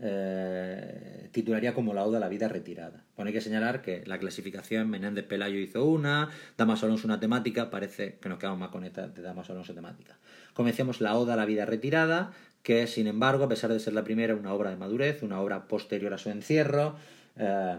eh, 0.00 1.28
titularía 1.32 1.74
como 1.74 1.94
la 1.94 2.04
Oda 2.04 2.18
a 2.18 2.20
la 2.20 2.28
vida 2.28 2.48
retirada. 2.48 3.04
Bueno, 3.16 3.28
hay 3.28 3.34
que 3.34 3.40
señalar 3.40 3.82
que 3.82 4.04
la 4.06 4.18
clasificación 4.18 4.90
Menéndez 4.90 5.26
Pelayo 5.26 5.58
hizo 5.58 5.84
una, 5.84 6.30
Damas 6.56 6.82
Alonso 6.82 7.06
una 7.06 7.20
temática, 7.20 7.70
parece 7.70 8.18
que 8.20 8.28
nos 8.28 8.38
quedamos 8.38 8.58
más 8.58 8.70
con 8.70 8.84
esta 8.84 9.08
de 9.08 9.22
Damas 9.22 9.50
Alonso 9.50 9.74
temática. 9.74 10.18
Comencemos 10.54 11.00
la 11.00 11.16
Oda 11.16 11.34
a 11.34 11.36
la 11.36 11.46
vida 11.46 11.66
retirada, 11.66 12.32
que 12.62 12.86
sin 12.86 13.06
embargo, 13.06 13.44
a 13.44 13.48
pesar 13.48 13.72
de 13.72 13.80
ser 13.80 13.92
la 13.92 14.04
primera, 14.04 14.34
una 14.34 14.52
obra 14.52 14.70
de 14.70 14.76
madurez, 14.76 15.22
una 15.22 15.40
obra 15.40 15.68
posterior 15.68 16.14
a 16.14 16.18
su 16.18 16.30
encierro, 16.30 16.96
eh, 17.36 17.78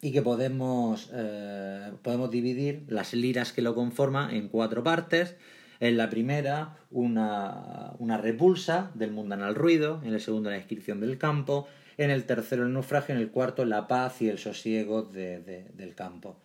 y 0.00 0.12
que 0.12 0.22
podemos, 0.22 1.10
eh, 1.12 1.92
podemos 2.02 2.30
dividir 2.30 2.84
las 2.88 3.14
liras 3.14 3.52
que 3.52 3.62
lo 3.62 3.74
conforman 3.74 4.30
en 4.30 4.48
cuatro 4.48 4.84
partes. 4.84 5.34
En 5.80 5.96
la 5.96 6.10
primera, 6.10 6.76
una, 6.90 7.92
una 7.98 8.16
repulsa 8.16 8.90
del 8.94 9.12
mundanal 9.12 9.54
ruido, 9.54 10.00
en 10.04 10.14
el 10.14 10.20
segundo, 10.20 10.50
la 10.50 10.56
descripción 10.56 11.00
del 11.00 11.18
campo, 11.18 11.68
en 11.98 12.10
el 12.10 12.24
tercero, 12.24 12.64
el 12.64 12.72
naufragio, 12.72 13.14
en 13.14 13.20
el 13.20 13.30
cuarto, 13.30 13.64
la 13.64 13.88
paz 13.88 14.22
y 14.22 14.28
el 14.28 14.38
sosiego 14.38 15.02
del 15.02 15.94
campo. 15.94 16.40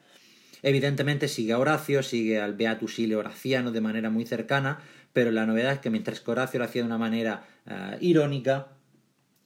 Evidentemente 0.64 1.28
sigue 1.28 1.54
a 1.54 1.60
Horacio, 1.60 2.04
sigue 2.04 2.40
al 2.40 2.56
Beatus 2.56 3.00
Ile 3.00 3.16
Horaciano 3.16 3.72
de 3.72 3.82
manera 3.82 4.10
muy 4.10 4.26
cercana, 4.26 4.80
pero 5.12 5.32
la 5.32 5.46
novedad 5.46 5.74
es 5.74 5.80
que 5.80 5.90
mientras 5.90 6.22
que 6.22 6.32
Horacio 6.32 6.60
lo 6.60 6.66
hacía 6.66 6.82
de 6.82 6.88
una 6.88 6.98
manera 6.98 7.46
eh, 7.68 7.98
irónica 8.02 8.70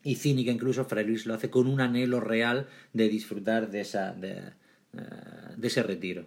y 0.04 0.16
cínica 0.16 0.52
incluso, 0.52 0.86
Fray 0.86 1.06
Luis 1.06 1.26
lo 1.26 1.34
hace 1.34 1.50
con 1.50 1.68
un 1.68 1.82
anhelo 1.82 2.20
real 2.20 2.68
de 2.94 3.10
disfrutar 3.10 3.70
de, 3.70 3.82
esa, 3.82 4.14
de, 4.14 4.38
eh, 4.38 5.02
de 5.58 5.68
ese 5.68 5.84
retiro. 5.84 6.26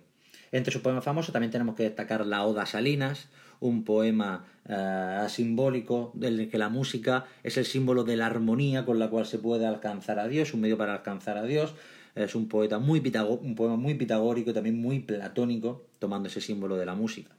Entre 0.53 0.73
sus 0.73 0.83
poemas 0.83 1.05
famosos 1.05 1.33
también 1.33 1.53
tenemos 1.53 1.77
que 1.77 1.85
destacar 1.85 2.27
la 2.27 2.45
Oda 2.45 2.67
Salinas, 2.67 3.29
un 3.61 3.85
poema 3.85 4.47
uh, 4.69 5.29
simbólico 5.29 6.11
del 6.15 6.49
que 6.51 6.59
la 6.59 6.69
música 6.69 7.27
es 7.43 7.57
el 7.59 7.67
símbolo 7.67 8.05
de 8.05 8.17
la 8.17 8.27
armonía 8.27 8.85
con 8.85 8.99
la 8.99 9.09
cual 9.09 9.27
se 9.27 9.39
puede 9.39 9.67
alcanzar 9.67 10.19
a 10.19 10.29
Dios, 10.29 10.55
un 10.55 10.63
medio 10.63 10.79
para 10.79 10.95
alcanzar 10.95 11.37
a 11.37 11.45
Dios. 11.45 11.75
Es 12.15 12.35
un 12.35 12.49
poeta 12.49 12.79
muy 12.79 12.99
un 12.99 13.55
poema 13.55 13.77
muy 13.77 13.95
pitagórico 13.95 14.51
y 14.51 14.55
también 14.55 14.81
muy 14.81 15.01
platónico, 15.01 15.87
tomando 15.99 16.29
ese 16.29 16.41
símbolo 16.41 16.77
de 16.77 16.87
la 16.87 16.95
música. 16.95 17.31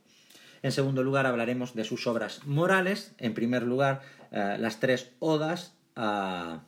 En 0.63 0.72
segundo 0.72 1.04
lugar, 1.04 1.25
hablaremos 1.25 1.74
de 1.74 1.84
sus 1.84 2.06
obras 2.08 2.46
morales. 2.46 3.13
En 3.18 3.34
primer 3.34 3.63
lugar, 3.63 4.01
uh, 4.32 4.60
las 4.60 4.80
tres 4.80 5.12
odas 5.20 5.75
a, 5.96 6.63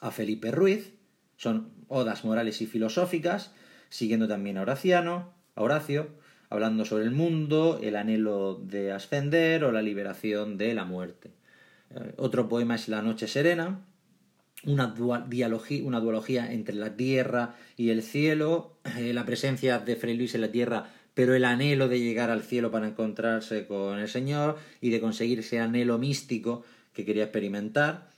a 0.00 0.10
Felipe 0.10 0.50
Ruiz. 0.50 0.92
Son 1.36 1.72
odas 1.88 2.24
morales 2.24 2.60
y 2.60 2.66
filosóficas, 2.66 3.52
siguiendo 3.88 4.28
también 4.28 4.58
a 4.58 4.62
Horaciano, 4.62 5.32
a 5.54 5.62
Horacio, 5.62 6.10
hablando 6.50 6.84
sobre 6.84 7.04
el 7.04 7.12
mundo, 7.12 7.80
el 7.82 7.96
anhelo 7.96 8.56
de 8.56 8.92
ascender 8.92 9.64
o 9.64 9.72
la 9.72 9.82
liberación 9.82 10.58
de 10.58 10.74
la 10.74 10.84
muerte. 10.84 11.30
Eh, 11.94 12.12
otro 12.16 12.48
poema 12.48 12.74
es 12.74 12.88
La 12.88 13.02
Noche 13.02 13.28
Serena, 13.28 13.86
una, 14.64 14.88
dualogía, 14.88 15.84
una 15.84 16.00
dualogía 16.00 16.52
entre 16.52 16.74
la 16.74 16.96
tierra 16.96 17.54
y 17.76 17.90
el 17.90 18.02
cielo, 18.02 18.76
eh, 18.98 19.12
la 19.14 19.24
presencia 19.24 19.78
de 19.78 19.96
Fray 19.96 20.16
Luis 20.16 20.34
en 20.34 20.42
la 20.42 20.52
tierra, 20.52 20.90
pero 21.14 21.34
el 21.34 21.44
anhelo 21.44 21.88
de 21.88 22.00
llegar 22.00 22.30
al 22.30 22.42
cielo 22.42 22.70
para 22.70 22.88
encontrarse 22.88 23.66
con 23.66 23.98
el 23.98 24.08
Señor 24.08 24.58
y 24.80 24.90
de 24.90 25.00
conseguir 25.00 25.38
ese 25.38 25.60
anhelo 25.60 25.98
místico 25.98 26.64
que 26.92 27.04
quería 27.04 27.24
experimentar. 27.24 28.10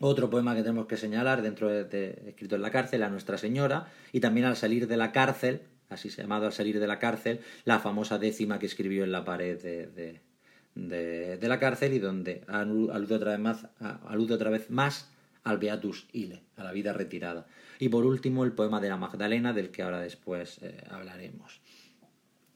Otro 0.00 0.28
poema 0.28 0.54
que 0.56 0.62
tenemos 0.62 0.86
que 0.86 0.96
señalar 0.96 1.42
dentro 1.42 1.68
de, 1.68 2.22
escrito 2.26 2.56
en 2.56 2.62
la 2.62 2.70
cárcel, 2.70 3.02
a 3.02 3.08
Nuestra 3.08 3.38
Señora, 3.38 3.88
y 4.12 4.20
también 4.20 4.46
al 4.46 4.56
salir 4.56 4.88
de 4.88 4.96
la 4.96 5.12
cárcel, 5.12 5.62
así 5.94 6.10
se 6.10 6.22
llamado 6.22 6.46
al 6.46 6.52
salir 6.52 6.78
de 6.78 6.86
la 6.86 6.98
cárcel, 6.98 7.40
la 7.64 7.80
famosa 7.80 8.18
décima 8.18 8.58
que 8.58 8.66
escribió 8.66 9.04
en 9.04 9.12
la 9.12 9.24
pared 9.24 9.60
de, 9.60 10.20
de, 10.74 11.48
la 11.48 11.58
cárcel 11.58 11.92
y 11.92 11.98
donde 11.98 12.42
alude 12.48 13.14
otra 13.14 13.32
vez 13.32 13.40
más, 13.40 13.66
alude 14.06 14.34
otra 14.34 14.50
vez 14.50 14.70
más 14.70 15.10
al 15.44 15.58
Beatus 15.58 16.06
Ile, 16.12 16.42
a 16.56 16.64
la 16.64 16.72
vida 16.72 16.92
retirada. 16.92 17.46
Y 17.78 17.88
por 17.88 18.06
último, 18.06 18.44
el 18.44 18.52
poema 18.52 18.80
de 18.80 18.88
la 18.88 18.96
Magdalena, 18.96 19.52
del 19.52 19.70
que 19.70 19.82
ahora 19.82 20.00
después 20.00 20.58
eh, 20.62 20.82
hablaremos. 20.90 21.60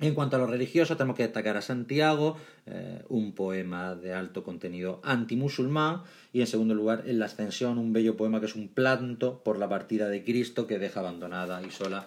En 0.00 0.14
cuanto 0.14 0.37
a 0.37 0.38
lo 0.38 0.47
religioso, 0.47 0.97
tenemos 0.97 1.16
que 1.16 1.25
destacar 1.25 1.57
a 1.57 1.61
Santiago, 1.61 2.37
eh, 2.66 3.02
un 3.09 3.33
poema 3.33 3.97
de 3.97 4.14
alto 4.14 4.45
contenido 4.45 5.00
antimusulmán, 5.02 6.02
y 6.33 6.40
en 6.40 6.47
segundo 6.47 6.75
lugar, 6.75 7.02
en 7.07 7.18
la 7.18 7.26
Ascensión, 7.26 7.78
un 7.78 7.92
bello 7.92 8.16
poema 8.16 8.38
que 8.38 8.47
es 8.47 8.54
un 8.54 8.68
planto 8.68 9.42
por 9.42 9.59
la 9.59 9.68
partida 9.68 10.09
de 10.09 10.23
Cristo 10.25 10.68
que 10.68 10.78
deja 10.78 11.00
abandonada 11.00 11.61
y 11.66 11.71
sola 11.73 12.07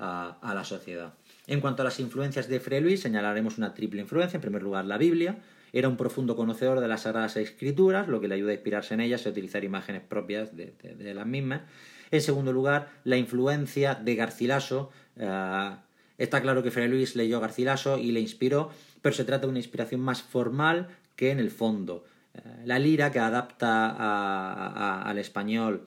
a, 0.00 0.52
la 0.54 0.64
sociedad. 0.64 1.14
En 1.46 1.60
cuanto 1.60 1.82
a 1.82 1.84
las 1.84 2.00
influencias 2.00 2.48
de 2.48 2.60
Fray 2.60 2.80
Luis, 2.80 3.00
señalaremos 3.00 3.58
una 3.58 3.74
triple 3.74 4.00
influencia. 4.00 4.38
En 4.38 4.40
primer 4.40 4.62
lugar, 4.62 4.84
la 4.86 4.98
Biblia. 4.98 5.38
Era 5.72 5.88
un 5.88 5.96
profundo 5.96 6.34
conocedor 6.34 6.80
de 6.80 6.88
las 6.88 7.02
Sagradas 7.02 7.36
Escrituras, 7.36 8.08
lo 8.08 8.20
que 8.20 8.26
le 8.26 8.34
ayuda 8.34 8.50
a 8.50 8.54
inspirarse 8.54 8.94
en 8.94 9.00
ellas 9.00 9.24
y 9.24 9.28
a 9.28 9.30
utilizar 9.30 9.62
imágenes 9.62 10.02
propias 10.02 10.56
de, 10.56 11.14
las 11.14 11.26
mismas. 11.26 11.62
En 12.10 12.22
segundo 12.22 12.52
lugar, 12.52 12.88
la 13.04 13.16
influencia 13.16 13.94
de 13.94 14.16
Garcilaso. 14.16 14.90
Eh, 15.16 15.70
está 16.18 16.42
claro 16.42 16.62
que 16.64 16.72
Fray 16.72 16.88
Luis 16.88 17.14
leyó 17.14 17.38
Garcilaso 17.38 17.98
y 17.98 18.10
le 18.10 18.20
inspiró, 18.20 18.70
pero 19.00 19.14
se 19.14 19.24
trata 19.24 19.46
de 19.46 19.50
una 19.50 19.60
inspiración 19.60 20.00
más 20.00 20.22
formal 20.22 20.88
que 21.14 21.30
en 21.30 21.38
el 21.38 21.52
fondo. 21.52 22.04
Eh, 22.34 22.40
la 22.64 22.80
lira 22.80 23.12
que 23.12 23.20
adapta 23.20 25.08
al 25.08 25.18
español 25.18 25.86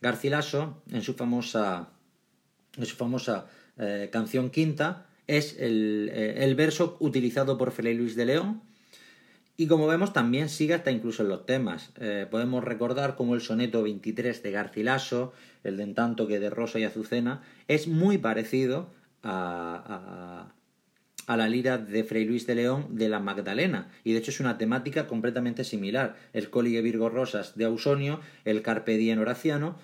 Garcilaso 0.00 0.82
en 0.92 1.02
su 1.02 1.14
famosa 1.14 1.88
su 2.84 2.96
famosa 2.96 3.46
eh, 3.78 4.08
canción 4.12 4.50
quinta, 4.50 5.06
es 5.26 5.56
eh, 5.58 6.34
el, 6.38 6.54
verso 6.54 6.96
utilizado 7.00 7.58
por 7.58 7.72
Fray 7.72 7.94
Luis 7.94 8.16
de 8.16 8.26
León. 8.26 8.62
Y 9.56 9.66
como 9.66 9.86
vemos, 9.86 10.12
también 10.12 10.48
sigue 10.48 10.74
hasta 10.74 10.90
incluso 10.90 11.22
en 11.22 11.30
los 11.30 11.46
temas. 11.46 11.90
Eh, 11.98 12.26
podemos 12.30 12.62
recordar 12.62 13.16
como 13.16 13.34
el 13.34 13.40
soneto 13.40 13.82
23 13.82 14.42
de 14.42 14.50
Garcilaso, 14.50 15.32
el 15.64 15.78
de 15.78 15.84
En 15.84 15.94
tanto 15.94 16.26
que 16.26 16.38
de 16.38 16.50
Rosa 16.50 16.78
y 16.78 16.84
Azucena, 16.84 17.42
es 17.66 17.88
muy 17.88 18.18
parecido 18.18 18.90
a, 19.22 20.52
a, 21.26 21.36
la 21.36 21.48
lira 21.48 21.78
de 21.78 22.04
Fray 22.04 22.24
Luis 22.24 22.46
de 22.46 22.54
León 22.54 22.96
de 22.96 23.08
la 23.08 23.18
Magdalena. 23.18 23.88
Y 24.04 24.12
de 24.12 24.18
hecho 24.18 24.30
es 24.30 24.40
una 24.40 24.58
temática 24.58 25.06
completamente 25.06 25.64
similar. 25.64 26.16
El 26.34 26.50
Colige 26.50 26.82
Virgo 26.82 27.08
Rosas 27.08 27.56
de 27.56 27.64
Ausonio, 27.64 28.20
el 28.44 28.62
Carpe 28.62 28.96
Diem 28.96 29.18
Horaciano, 29.18 29.78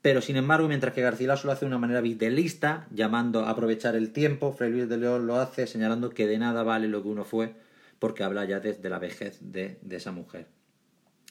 pero 0.00 0.20
sin 0.20 0.36
embargo, 0.36 0.68
mientras 0.68 0.94
que 0.94 1.02
Garcilaso 1.02 1.46
lo 1.46 1.52
hace 1.52 1.64
de 1.64 1.70
una 1.70 1.78
manera 1.78 2.00
vitelista, 2.00 2.86
llamando 2.92 3.44
a 3.44 3.50
aprovechar 3.50 3.96
el 3.96 4.12
tiempo, 4.12 4.52
Fray 4.52 4.70
Luis 4.70 4.88
de 4.88 4.96
León 4.96 5.26
lo 5.26 5.36
hace 5.36 5.66
señalando 5.66 6.10
que 6.10 6.26
de 6.26 6.38
nada 6.38 6.62
vale 6.62 6.86
lo 6.86 7.02
que 7.02 7.08
uno 7.08 7.24
fue, 7.24 7.54
porque 7.98 8.22
habla 8.22 8.44
ya 8.44 8.60
desde 8.60 8.88
la 8.88 9.00
vejez 9.00 9.38
de, 9.40 9.78
esa 9.90 10.12
mujer. 10.12 10.46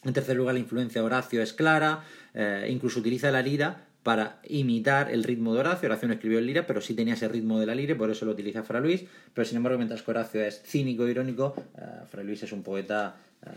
En 0.04 0.12
tercer 0.12 0.36
lugar, 0.36 0.54
la 0.54 0.60
influencia 0.60 1.00
de 1.00 1.06
Horacio 1.06 1.42
es 1.42 1.54
clara, 1.54 2.04
eh, 2.34 2.68
incluso 2.70 3.00
utiliza 3.00 3.30
la 3.30 3.42
lira 3.42 3.86
para 4.02 4.40
imitar 4.44 5.10
el 5.10 5.24
ritmo 5.24 5.54
de 5.54 5.60
Horacio. 5.60 5.86
Horacio 5.86 6.06
no 6.08 6.14
escribió 6.14 6.38
en 6.38 6.46
lira, 6.46 6.66
pero 6.66 6.80
sí 6.82 6.94
tenía 6.94 7.14
ese 7.14 7.28
ritmo 7.28 7.58
de 7.58 7.66
la 7.66 7.74
lira, 7.74 7.96
por 7.96 8.10
eso 8.10 8.26
lo 8.26 8.32
utiliza 8.32 8.62
Fray 8.62 8.82
Luis. 8.82 9.04
Pero 9.32 9.46
sin 9.46 9.56
embargo, 9.56 9.78
mientras 9.78 10.02
que 10.02 10.10
Horacio 10.10 10.44
es 10.44 10.62
cínico 10.62 11.06
e 11.06 11.10
irónico, 11.10 11.54
eh, 11.76 12.04
Fray 12.10 12.26
Luis 12.26 12.42
es 12.42 12.52
un 12.52 12.62
poeta, 12.62 13.16
eh, 13.44 13.48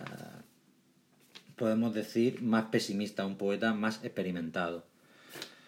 podemos 1.58 1.94
decir, 1.94 2.42
más 2.42 2.66
pesimista, 2.66 3.26
un 3.26 3.36
poeta 3.36 3.74
más 3.74 4.04
experimentado. 4.04 4.91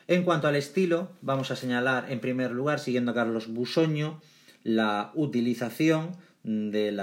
En 0.08 0.24
cuanto 0.24 0.48
al 0.48 0.56
estilo, 0.56 1.12
vamos 1.22 1.52
a 1.52 1.56
señalar 1.56 2.12
en 2.12 2.20
primer 2.20 2.52
lugar, 2.52 2.80
siguiendo 2.80 3.12
a 3.12 3.16
Carlos 3.16 3.48
Busoño, 3.48 4.20
la 4.64 5.12
utilización 5.16 6.12
del 6.44 7.00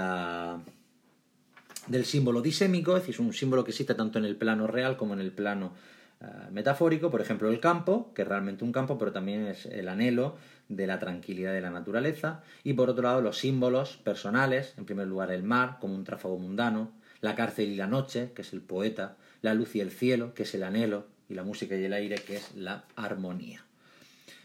símbolo 2.04 2.42
disémico, 2.42 2.96
es 2.96 3.06
decir, 3.06 3.20
un 3.24 3.32
símbolo 3.32 3.64
que 3.64 3.70
existe 3.70 3.94
tanto 3.94 4.18
en 4.18 4.26
el 4.26 4.36
plano 4.36 4.66
real 4.66 4.96
como 4.98 5.14
en 5.14 5.20
el 5.20 5.32
plano 5.32 5.72
eh, 6.20 6.26
metafórico, 6.52 7.10
por 7.10 7.22
ejemplo 7.22 7.48
el 7.48 7.60
campo, 7.60 8.12
que 8.14 8.22
es 8.22 8.28
realmente 8.28 8.64
un 8.64 8.72
campo, 8.72 8.98
pero 8.98 9.12
también 9.12 9.46
es 9.46 9.64
el 9.64 9.88
anhelo 9.88 10.36
de 10.68 10.86
la 10.86 10.98
tranquilidad 10.98 11.54
de 11.54 11.62
la 11.62 11.70
naturaleza, 11.70 12.42
y 12.64 12.74
por 12.74 12.90
otro 12.90 13.04
lado 13.04 13.22
los 13.22 13.38
símbolos 13.38 13.96
personales, 13.96 14.74
en 14.76 14.84
primer 14.84 15.06
lugar 15.06 15.30
el 15.30 15.42
mar, 15.42 15.78
como 15.80 15.94
un 15.94 16.04
tráfago 16.04 16.38
mundano, 16.38 16.92
la 17.22 17.34
cárcel 17.34 17.70
y 17.70 17.76
la 17.76 17.86
noche, 17.86 18.32
que 18.34 18.42
es 18.42 18.52
el 18.52 18.60
poeta, 18.60 19.16
la 19.40 19.54
luz 19.54 19.74
y 19.74 19.80
el 19.80 19.90
cielo, 19.90 20.34
que 20.34 20.42
es 20.42 20.54
el 20.54 20.62
anhelo, 20.62 21.06
y 21.30 21.34
la 21.34 21.44
música 21.44 21.76
y 21.76 21.84
el 21.84 21.92
aire, 21.92 22.16
que 22.16 22.36
es 22.36 22.54
la 22.54 22.84
armonía. 22.96 23.64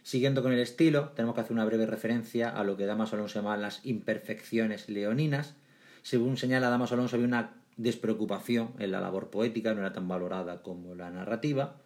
Siguiendo 0.03 0.43
con 0.43 0.53
el 0.53 0.59
estilo, 0.59 1.09
tenemos 1.15 1.33
que 1.35 1.41
hacer 1.41 1.53
una 1.53 1.65
breve 1.65 1.87
referencia 1.87 2.49
a 2.49 2.63
lo 2.63 2.77
que 2.77 2.85
Damaso 2.85 3.15
Alonso 3.15 3.39
llama 3.39 3.57
las 3.57 3.83
imperfecciones 3.85 4.87
leoninas. 4.87 5.55
Según 6.03 6.37
señala 6.37 6.69
Damaso 6.69 6.93
Alonso, 6.93 7.15
había 7.15 7.27
una 7.27 7.53
despreocupación 7.75 8.71
en 8.79 8.91
la 8.91 9.01
labor 9.01 9.31
poética, 9.31 9.73
no 9.73 9.81
era 9.81 9.93
tan 9.93 10.07
valorada 10.07 10.61
como 10.61 10.95
la 10.95 11.09
narrativa. 11.09 11.77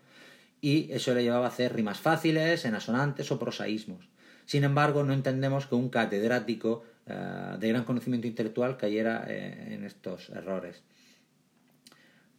y 0.61 0.91
eso 0.91 1.13
le 1.13 1.23
llevaba 1.23 1.45
a 1.45 1.47
hacer 1.47 1.73
rimas 1.73 2.01
fáciles, 2.01 2.65
enasonantes 2.65 3.31
o 3.31 3.39
prosaísmos. 3.39 4.09
Sin 4.45 4.65
embargo, 4.65 5.03
no 5.05 5.13
entendemos 5.13 5.67
que 5.67 5.75
un 5.75 5.89
catedrático 5.89 6.83
eh, 7.05 7.55
de 7.59 7.69
gran 7.69 7.85
conocimiento 7.85 8.27
intelectual 8.27 8.75
cayera 8.75 9.23
eh, 9.27 9.75
en 9.75 9.85
estos 9.85 10.29
errores. 10.31 10.81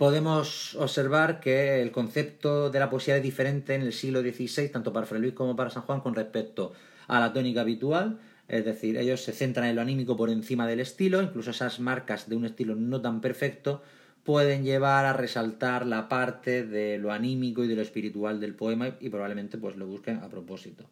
Podemos 0.00 0.76
observar 0.76 1.40
que 1.40 1.82
el 1.82 1.90
concepto 1.92 2.70
de 2.70 2.78
la 2.78 2.88
poesía 2.88 3.18
es 3.18 3.22
diferente 3.22 3.74
en 3.74 3.82
el 3.82 3.92
siglo 3.92 4.22
XVI, 4.22 4.70
tanto 4.70 4.94
para 4.94 5.04
Fray 5.04 5.20
Luis 5.20 5.34
como 5.34 5.54
para 5.54 5.68
San 5.68 5.82
Juan, 5.82 6.00
con 6.00 6.14
respecto 6.14 6.72
a 7.06 7.20
la 7.20 7.34
tónica 7.34 7.60
habitual, 7.60 8.18
es 8.48 8.64
decir, 8.64 8.96
ellos 8.96 9.22
se 9.22 9.32
centran 9.32 9.66
en 9.66 9.76
lo 9.76 9.82
anímico 9.82 10.16
por 10.16 10.30
encima 10.30 10.66
del 10.66 10.80
estilo, 10.80 11.20
incluso 11.20 11.50
esas 11.50 11.80
marcas 11.80 12.30
de 12.30 12.36
un 12.36 12.46
estilo 12.46 12.76
no 12.76 13.02
tan 13.02 13.20
perfecto 13.20 13.82
pueden 14.24 14.64
llevar 14.64 15.04
a 15.04 15.12
resaltar 15.12 15.84
la 15.84 16.08
parte 16.08 16.64
de 16.64 16.96
lo 16.96 17.12
anímico 17.12 17.62
y 17.62 17.68
de 17.68 17.76
lo 17.76 17.82
espiritual 17.82 18.40
del 18.40 18.54
poema 18.54 18.96
y 19.00 19.10
probablemente 19.10 19.58
pues 19.58 19.76
lo 19.76 19.86
busquen 19.86 20.16
a 20.20 20.30
propósito. 20.30 20.86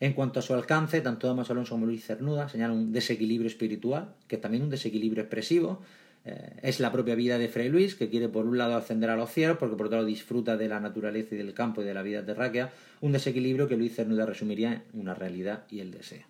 En 0.00 0.12
cuanto 0.12 0.40
a 0.40 0.42
su 0.42 0.52
alcance, 0.52 1.00
tanto 1.00 1.28
Damaso 1.28 1.54
Alonso 1.54 1.76
como 1.76 1.86
Luis 1.86 2.04
Cernuda 2.04 2.50
señalan 2.50 2.76
un 2.76 2.92
desequilibrio 2.92 3.48
espiritual, 3.48 4.16
que 4.26 4.36
es 4.36 4.42
también 4.42 4.64
un 4.64 4.68
desequilibrio 4.68 5.22
expresivo. 5.22 5.80
Eh, 6.24 6.60
es 6.62 6.80
la 6.80 6.92
propia 6.92 7.14
vida 7.14 7.38
de 7.38 7.48
Fray 7.48 7.68
Luis, 7.68 7.94
que 7.94 8.08
quiere 8.08 8.28
por 8.28 8.46
un 8.46 8.58
lado 8.58 8.76
ascender 8.76 9.10
a 9.10 9.16
los 9.16 9.30
cielos, 9.30 9.56
porque 9.58 9.76
por 9.76 9.86
otro 9.86 9.98
lado 9.98 10.06
disfruta 10.06 10.56
de 10.56 10.68
la 10.68 10.80
naturaleza 10.80 11.34
y 11.34 11.38
del 11.38 11.54
campo 11.54 11.82
y 11.82 11.84
de 11.84 11.94
la 11.94 12.02
vida 12.02 12.24
terráquea, 12.24 12.72
un 13.00 13.12
desequilibrio 13.12 13.68
que 13.68 13.76
Luis 13.76 13.94
Cernuda 13.94 14.26
resumiría 14.26 14.82
en 14.92 15.00
una 15.00 15.14
realidad 15.14 15.64
y 15.70 15.80
el 15.80 15.90
deseo. 15.90 16.24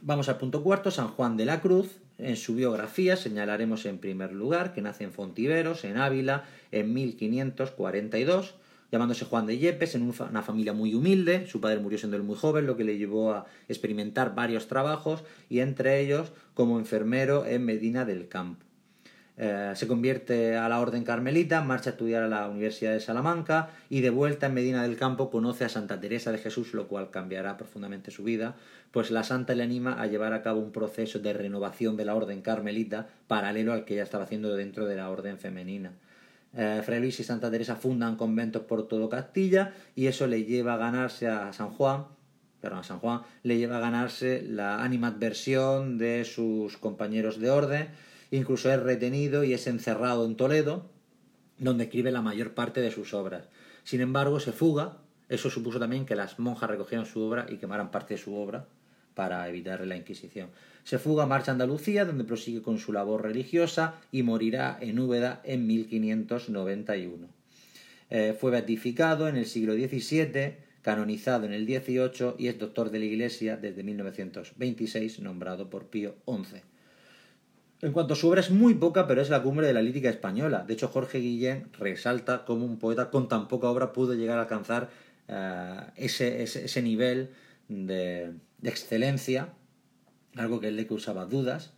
Vamos 0.00 0.28
al 0.28 0.38
punto 0.38 0.62
cuarto, 0.62 0.90
San 0.90 1.08
Juan 1.08 1.36
de 1.36 1.44
la 1.44 1.60
Cruz. 1.60 1.98
En 2.18 2.36
su 2.36 2.54
biografía 2.54 3.16
señalaremos 3.16 3.86
en 3.86 3.98
primer 3.98 4.32
lugar 4.32 4.74
que 4.74 4.82
nace 4.82 5.04
en 5.04 5.12
Fontiveros, 5.12 5.84
en 5.84 5.96
Ávila, 5.96 6.44
en 6.72 6.92
1542 6.92 8.54
llamándose 8.92 9.24
Juan 9.24 9.46
de 9.46 9.58
Yepes, 9.58 9.94
en 9.94 10.02
una 10.02 10.42
familia 10.42 10.74
muy 10.74 10.94
humilde. 10.94 11.46
Su 11.46 11.60
padre 11.60 11.80
murió 11.80 11.98
siendo 11.98 12.18
él 12.18 12.22
muy 12.22 12.36
joven, 12.36 12.66
lo 12.66 12.76
que 12.76 12.84
le 12.84 12.98
llevó 12.98 13.32
a 13.32 13.46
experimentar 13.68 14.34
varios 14.34 14.68
trabajos 14.68 15.24
y 15.48 15.60
entre 15.60 15.98
ellos 16.00 16.30
como 16.54 16.78
enfermero 16.78 17.46
en 17.46 17.64
Medina 17.64 18.04
del 18.04 18.28
Campo. 18.28 18.66
Eh, 19.38 19.72
se 19.74 19.88
convierte 19.88 20.56
a 20.56 20.68
la 20.68 20.78
orden 20.78 21.04
carmelita, 21.04 21.62
marcha 21.62 21.88
a 21.88 21.92
estudiar 21.94 22.22
a 22.22 22.28
la 22.28 22.48
Universidad 22.48 22.92
de 22.92 23.00
Salamanca 23.00 23.70
y 23.88 24.02
de 24.02 24.10
vuelta 24.10 24.46
en 24.46 24.54
Medina 24.54 24.82
del 24.82 24.98
Campo 24.98 25.30
conoce 25.30 25.64
a 25.64 25.70
Santa 25.70 25.98
Teresa 25.98 26.30
de 26.30 26.36
Jesús, 26.36 26.74
lo 26.74 26.86
cual 26.86 27.10
cambiará 27.10 27.56
profundamente 27.56 28.10
su 28.10 28.24
vida, 28.24 28.56
pues 28.90 29.10
la 29.10 29.24
santa 29.24 29.54
le 29.54 29.62
anima 29.62 30.00
a 30.00 30.06
llevar 30.06 30.34
a 30.34 30.42
cabo 30.42 30.60
un 30.60 30.70
proceso 30.70 31.18
de 31.18 31.32
renovación 31.32 31.96
de 31.96 32.04
la 32.04 32.14
orden 32.14 32.42
carmelita 32.42 33.08
paralelo 33.26 33.72
al 33.72 33.86
que 33.86 33.94
ella 33.94 34.02
estaba 34.02 34.24
haciendo 34.24 34.54
dentro 34.54 34.84
de 34.84 34.96
la 34.96 35.08
orden 35.08 35.38
femenina. 35.38 35.92
Eh, 36.54 36.82
Fray 36.84 37.00
Luis 37.00 37.18
y 37.20 37.24
Santa 37.24 37.50
Teresa 37.50 37.76
fundan 37.76 38.16
conventos 38.16 38.62
por 38.62 38.86
todo 38.86 39.08
Castilla 39.08 39.74
y 39.94 40.06
eso 40.06 40.26
le 40.26 40.44
lleva 40.44 40.74
a 40.74 40.78
ganarse 40.78 41.26
a 41.26 41.52
San 41.52 41.70
Juan, 41.70 42.06
perdón, 42.60 42.80
a 42.80 42.84
San 42.84 42.98
Juan, 42.98 43.22
le 43.42 43.56
lleva 43.56 43.78
a 43.78 43.80
ganarse 43.80 44.42
la 44.42 44.82
animadversión 44.84 45.96
de 45.96 46.24
sus 46.24 46.76
compañeros 46.76 47.40
de 47.40 47.50
orden, 47.50 47.88
incluso 48.30 48.70
es 48.70 48.80
retenido 48.80 49.44
y 49.44 49.54
es 49.54 49.66
encerrado 49.66 50.26
en 50.26 50.36
Toledo, 50.36 50.90
donde 51.58 51.84
escribe 51.84 52.12
la 52.12 52.22
mayor 52.22 52.54
parte 52.54 52.80
de 52.80 52.90
sus 52.90 53.14
obras. 53.14 53.48
Sin 53.84 54.00
embargo, 54.00 54.38
se 54.38 54.52
fuga, 54.52 54.98
eso 55.28 55.48
supuso 55.48 55.78
también 55.78 56.04
que 56.04 56.16
las 56.16 56.38
monjas 56.38 56.70
recogieran 56.70 57.06
su 57.06 57.22
obra 57.22 57.46
y 57.48 57.56
quemaran 57.56 57.90
parte 57.90 58.14
de 58.14 58.20
su 58.20 58.34
obra 58.34 58.66
para 59.14 59.48
evitar 59.48 59.86
la 59.86 59.96
Inquisición. 59.96 60.48
Se 60.84 60.98
fuga, 60.98 61.26
marcha 61.26 61.52
a 61.52 61.54
Andalucía, 61.54 62.04
donde 62.04 62.24
prosigue 62.24 62.62
con 62.62 62.78
su 62.78 62.92
labor 62.92 63.22
religiosa 63.22 63.94
y 64.10 64.22
morirá 64.22 64.78
en 64.80 64.98
Úbeda 64.98 65.40
en 65.44 65.66
1591. 65.66 67.28
Eh, 68.10 68.36
fue 68.38 68.50
beatificado 68.50 69.28
en 69.28 69.36
el 69.36 69.46
siglo 69.46 69.74
XVII, 69.74 70.56
canonizado 70.82 71.46
en 71.46 71.52
el 71.52 71.64
XVIII 71.64 72.34
y 72.38 72.48
es 72.48 72.58
doctor 72.58 72.90
de 72.90 72.98
la 72.98 73.04
Iglesia 73.04 73.56
desde 73.56 73.82
1926, 73.82 75.20
nombrado 75.20 75.70
por 75.70 75.86
Pío 75.86 76.16
XI. 76.26 76.62
En 77.82 77.92
cuanto 77.92 78.14
a 78.14 78.16
su 78.16 78.28
obra 78.28 78.40
es 78.40 78.50
muy 78.50 78.74
poca, 78.74 79.08
pero 79.08 79.20
es 79.20 79.28
la 79.28 79.42
cumbre 79.42 79.66
de 79.66 79.72
la 79.72 79.82
lírica 79.82 80.08
española. 80.08 80.64
De 80.64 80.74
hecho, 80.74 80.86
Jorge 80.88 81.18
Guillén 81.18 81.68
resalta 81.78 82.44
cómo 82.44 82.64
un 82.64 82.78
poeta 82.78 83.10
con 83.10 83.28
tan 83.28 83.48
poca 83.48 83.68
obra 83.68 83.92
pudo 83.92 84.14
llegar 84.14 84.38
a 84.38 84.42
alcanzar 84.42 84.90
eh, 85.26 85.80
ese, 85.96 86.82
nivel 86.82 87.30
de 87.68 88.32
excelencia 88.62 89.54
algo 90.36 90.60
que 90.60 90.70
le 90.70 90.86
causaba 90.86 91.26
dudas. 91.26 91.72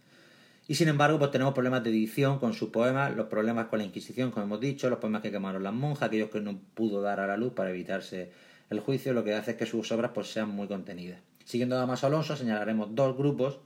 Y 0.66 0.76
sin 0.76 0.88
embargo, 0.88 1.18
pues 1.18 1.30
tenemos 1.30 1.52
problemas 1.52 1.84
de 1.84 1.90
edición 1.90 2.38
con 2.38 2.54
sus 2.54 2.70
poemas, 2.70 3.14
los 3.14 3.26
problemas 3.26 3.66
con 3.66 3.80
la 3.80 3.84
Inquisición, 3.84 4.30
como 4.30 4.46
hemos 4.46 4.60
dicho, 4.60 4.88
los 4.88 4.98
poemas 4.98 5.20
que 5.20 5.30
quemaron 5.30 5.62
las 5.62 5.74
monjas, 5.74 6.04
aquellos 6.04 6.30
que 6.30 6.40
no 6.40 6.58
pudo 6.74 7.02
dar 7.02 7.20
a 7.20 7.26
la 7.26 7.36
luz 7.36 7.52
para 7.52 7.70
evitarse 7.70 8.30
el 8.70 8.80
juicio, 8.80 9.12
lo 9.12 9.24
que 9.24 9.34
hace 9.34 9.52
es 9.52 9.56
que 9.58 9.66
sus 9.66 9.92
obras 9.92 10.12
pues, 10.14 10.28
sean 10.28 10.48
muy 10.48 10.66
contenidas. 10.66 11.20
Siguiendo 11.44 11.76
a 11.76 11.80
Damaso 11.80 12.06
Alonso, 12.06 12.36
señalaremos 12.36 12.94
dos 12.94 13.16
grupos. 13.16 13.60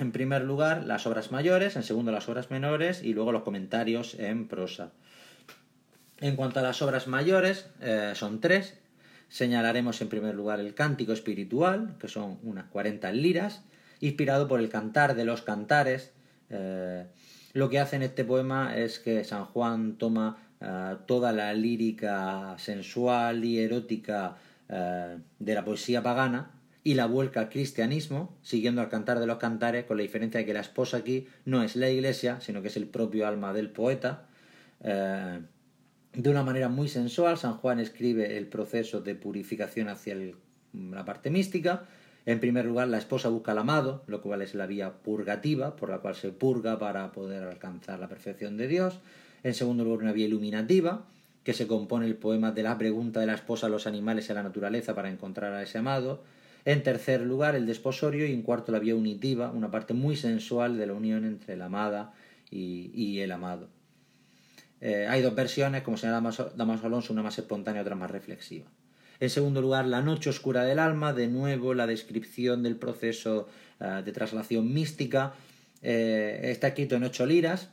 En 0.00 0.12
primer 0.12 0.42
lugar, 0.42 0.84
las 0.84 1.06
obras 1.06 1.32
mayores, 1.32 1.74
en 1.74 1.82
segundo, 1.82 2.12
las 2.12 2.28
obras 2.28 2.50
menores 2.50 3.02
y 3.02 3.14
luego 3.14 3.32
los 3.32 3.42
comentarios 3.42 4.14
en 4.14 4.46
prosa. 4.46 4.92
En 6.18 6.36
cuanto 6.36 6.60
a 6.60 6.62
las 6.62 6.82
obras 6.82 7.06
mayores, 7.06 7.70
eh, 7.80 8.12
son 8.14 8.42
tres. 8.42 8.78
Señalaremos 9.30 10.00
en 10.02 10.08
primer 10.08 10.34
lugar 10.34 10.58
el 10.58 10.74
cántico 10.74 11.12
espiritual, 11.12 11.96
que 12.00 12.08
son 12.08 12.38
unas 12.42 12.64
40 12.66 13.12
liras, 13.12 13.62
inspirado 14.00 14.48
por 14.48 14.58
el 14.58 14.68
cantar 14.68 15.14
de 15.14 15.24
los 15.24 15.42
cantares. 15.42 16.10
Eh, 16.50 17.06
lo 17.52 17.70
que 17.70 17.78
hace 17.78 17.94
en 17.94 18.02
este 18.02 18.24
poema 18.24 18.76
es 18.76 18.98
que 18.98 19.22
San 19.22 19.44
Juan 19.44 19.98
toma 19.98 20.36
eh, 20.60 20.96
toda 21.06 21.32
la 21.32 21.54
lírica 21.54 22.56
sensual 22.58 23.44
y 23.44 23.60
erótica 23.60 24.36
eh, 24.68 25.18
de 25.38 25.54
la 25.54 25.64
poesía 25.64 26.02
pagana 26.02 26.50
y 26.82 26.94
la 26.94 27.06
vuelca 27.06 27.38
al 27.38 27.50
cristianismo, 27.50 28.36
siguiendo 28.42 28.80
al 28.80 28.88
cantar 28.88 29.20
de 29.20 29.28
los 29.28 29.38
cantares, 29.38 29.84
con 29.84 29.96
la 29.96 30.02
diferencia 30.02 30.40
de 30.40 30.46
que 30.46 30.54
la 30.54 30.60
esposa 30.60 30.96
aquí 30.96 31.28
no 31.44 31.62
es 31.62 31.76
la 31.76 31.88
iglesia, 31.88 32.40
sino 32.40 32.62
que 32.62 32.68
es 32.68 32.76
el 32.76 32.88
propio 32.88 33.28
alma 33.28 33.52
del 33.52 33.70
poeta. 33.70 34.26
De 36.12 36.30
una 36.30 36.42
manera 36.42 36.68
muy 36.68 36.88
sensual, 36.88 37.38
San 37.38 37.54
Juan 37.54 37.80
escribe 37.80 38.36
el 38.36 38.46
proceso 38.46 39.00
de 39.00 39.14
purificación 39.14 39.88
hacia 39.88 40.16
la 40.72 41.04
parte 41.04 41.30
mística, 41.30 41.86
en 42.26 42.38
primer 42.38 42.66
lugar, 42.66 42.88
la 42.88 42.98
esposa 42.98 43.28
busca 43.28 43.52
al 43.52 43.58
amado, 43.58 44.02
lo 44.06 44.20
cual 44.20 44.42
es 44.42 44.54
la 44.54 44.66
vía 44.66 44.92
purgativa, 45.02 45.76
por 45.76 45.88
la 45.88 45.98
cual 45.98 46.14
se 46.14 46.30
purga 46.30 46.78
para 46.78 47.12
poder 47.12 47.42
alcanzar 47.44 47.98
la 47.98 48.08
perfección 48.08 48.56
de 48.56 48.68
Dios. 48.68 49.00
En 49.42 49.54
segundo 49.54 49.84
lugar, 49.84 50.02
una 50.02 50.12
vía 50.12 50.26
iluminativa, 50.26 51.06
que 51.44 51.54
se 51.54 51.66
compone 51.66 52.06
el 52.06 52.16
poema 52.16 52.52
de 52.52 52.62
la 52.62 52.76
pregunta 52.76 53.20
de 53.20 53.26
la 53.26 53.34
esposa 53.34 53.66
a 53.66 53.70
los 53.70 53.86
animales 53.86 54.28
y 54.28 54.32
a 54.32 54.34
la 54.34 54.42
naturaleza 54.42 54.94
para 54.94 55.10
encontrar 55.10 55.54
a 55.54 55.62
ese 55.62 55.78
amado. 55.78 56.22
En 56.66 56.82
tercer 56.82 57.22
lugar, 57.22 57.54
el 57.54 57.64
desposorio 57.64 58.26
y 58.26 58.32
en 58.32 58.42
cuarto, 58.42 58.70
la 58.70 58.78
vía 58.78 58.94
unitiva, 58.94 59.50
una 59.50 59.70
parte 59.70 59.94
muy 59.94 60.14
sensual 60.16 60.76
de 60.76 60.86
la 60.86 60.92
unión 60.92 61.24
entre 61.24 61.56
la 61.56 61.64
amada 61.64 62.12
y, 62.50 63.20
el 63.20 63.32
amado. 63.32 63.68
Eh, 64.80 65.06
hay 65.08 65.22
dos 65.22 65.34
versiones, 65.34 65.82
como 65.82 65.96
señala 65.96 66.20
Damaso 66.56 66.86
Alonso, 66.86 67.12
una 67.12 67.22
más 67.22 67.38
espontánea 67.38 67.82
y 67.82 67.84
otra 67.84 67.96
más 67.96 68.10
reflexiva. 68.10 68.66
En 69.20 69.28
segundo 69.28 69.60
lugar, 69.60 69.86
La 69.86 70.00
noche 70.00 70.30
oscura 70.30 70.64
del 70.64 70.78
alma, 70.78 71.12
de 71.12 71.28
nuevo 71.28 71.74
la 71.74 71.86
descripción 71.86 72.62
del 72.62 72.76
proceso 72.76 73.48
eh, 73.78 74.02
de 74.04 74.12
traslación 74.12 74.72
mística. 74.72 75.34
Eh, 75.82 76.40
está 76.44 76.68
escrito 76.68 76.96
en 76.96 77.04
ocho 77.04 77.26
liras, 77.26 77.68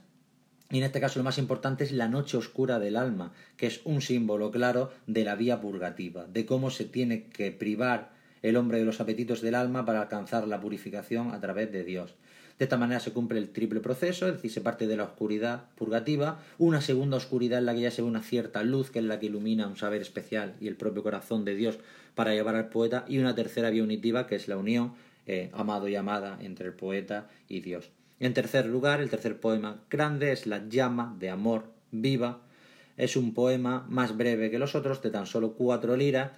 y 0.69 0.79
en 0.79 0.83
este 0.83 0.99
caso 0.99 1.19
lo 1.19 1.23
más 1.23 1.37
importante 1.37 1.85
es 1.85 1.93
la 1.93 2.09
noche 2.09 2.35
oscura 2.35 2.79
del 2.79 2.97
alma, 2.97 3.31
que 3.55 3.67
es 3.67 3.79
un 3.85 4.01
símbolo 4.01 4.51
claro 4.51 4.91
de 5.07 5.23
la 5.23 5.35
vía 5.35 5.61
purgativa, 5.61 6.25
de 6.25 6.45
cómo 6.45 6.69
se 6.69 6.83
tiene 6.83 7.23
que 7.23 7.51
privar 7.51 8.11
el 8.41 8.57
hombre 8.57 8.79
de 8.79 8.85
los 8.85 8.99
apetitos 8.99 9.41
del 9.41 9.55
alma 9.55 9.85
para 9.85 10.01
alcanzar 10.01 10.47
la 10.47 10.59
purificación 10.59 11.31
a 11.31 11.39
través 11.39 11.71
de 11.71 11.85
Dios. 11.85 12.15
De 12.59 12.65
esta 12.65 12.77
manera 12.77 12.99
se 12.99 13.13
cumple 13.13 13.37
el 13.37 13.49
triple 13.49 13.81
proceso, 13.81 14.27
es 14.27 14.33
decir, 14.33 14.51
se 14.51 14.61
parte 14.61 14.87
de 14.87 14.97
la 14.97 15.03
oscuridad 15.03 15.65
purgativa, 15.75 16.39
una 16.57 16.81
segunda 16.81 17.17
oscuridad 17.17 17.59
en 17.59 17.67
la 17.67 17.75
que 17.75 17.81
ya 17.81 17.91
se 17.91 18.01
ve 18.01 18.07
una 18.07 18.23
cierta 18.23 18.63
luz, 18.63 18.89
que 18.89 18.99
es 18.99 19.05
la 19.05 19.19
que 19.19 19.27
ilumina 19.27 19.67
un 19.67 19.77
saber 19.77 20.01
especial 20.01 20.55
y 20.59 20.67
el 20.67 20.75
propio 20.75 21.03
corazón 21.03 21.45
de 21.45 21.55
Dios 21.55 21.77
para 22.15 22.33
llevar 22.33 22.55
al 22.55 22.69
poeta, 22.69 23.05
y 23.07 23.19
una 23.19 23.35
tercera 23.35 23.69
vía 23.69 23.83
unitiva, 23.83 24.25
que 24.25 24.35
es 24.35 24.47
la 24.47 24.57
unión 24.57 24.93
eh, 25.27 25.51
amado 25.53 25.87
y 25.87 25.95
amada 25.95 26.39
entre 26.41 26.67
el 26.67 26.73
poeta 26.73 27.29
y 27.47 27.59
Dios. 27.59 27.91
En 28.19 28.33
tercer 28.33 28.65
lugar, 28.65 29.01
el 29.01 29.09
tercer 29.11 29.39
poema 29.39 29.83
grande 29.89 30.31
es 30.31 30.47
La 30.47 30.67
llama 30.67 31.15
de 31.19 31.29
amor 31.29 31.71
viva. 31.91 32.41
Es 32.97 33.15
un 33.15 33.35
poema 33.35 33.85
más 33.89 34.17
breve 34.17 34.49
que 34.49 34.57
los 34.57 34.73
otros, 34.73 35.03
de 35.03 35.11
tan 35.11 35.27
solo 35.27 35.53
cuatro 35.53 35.95
liras, 35.95 36.31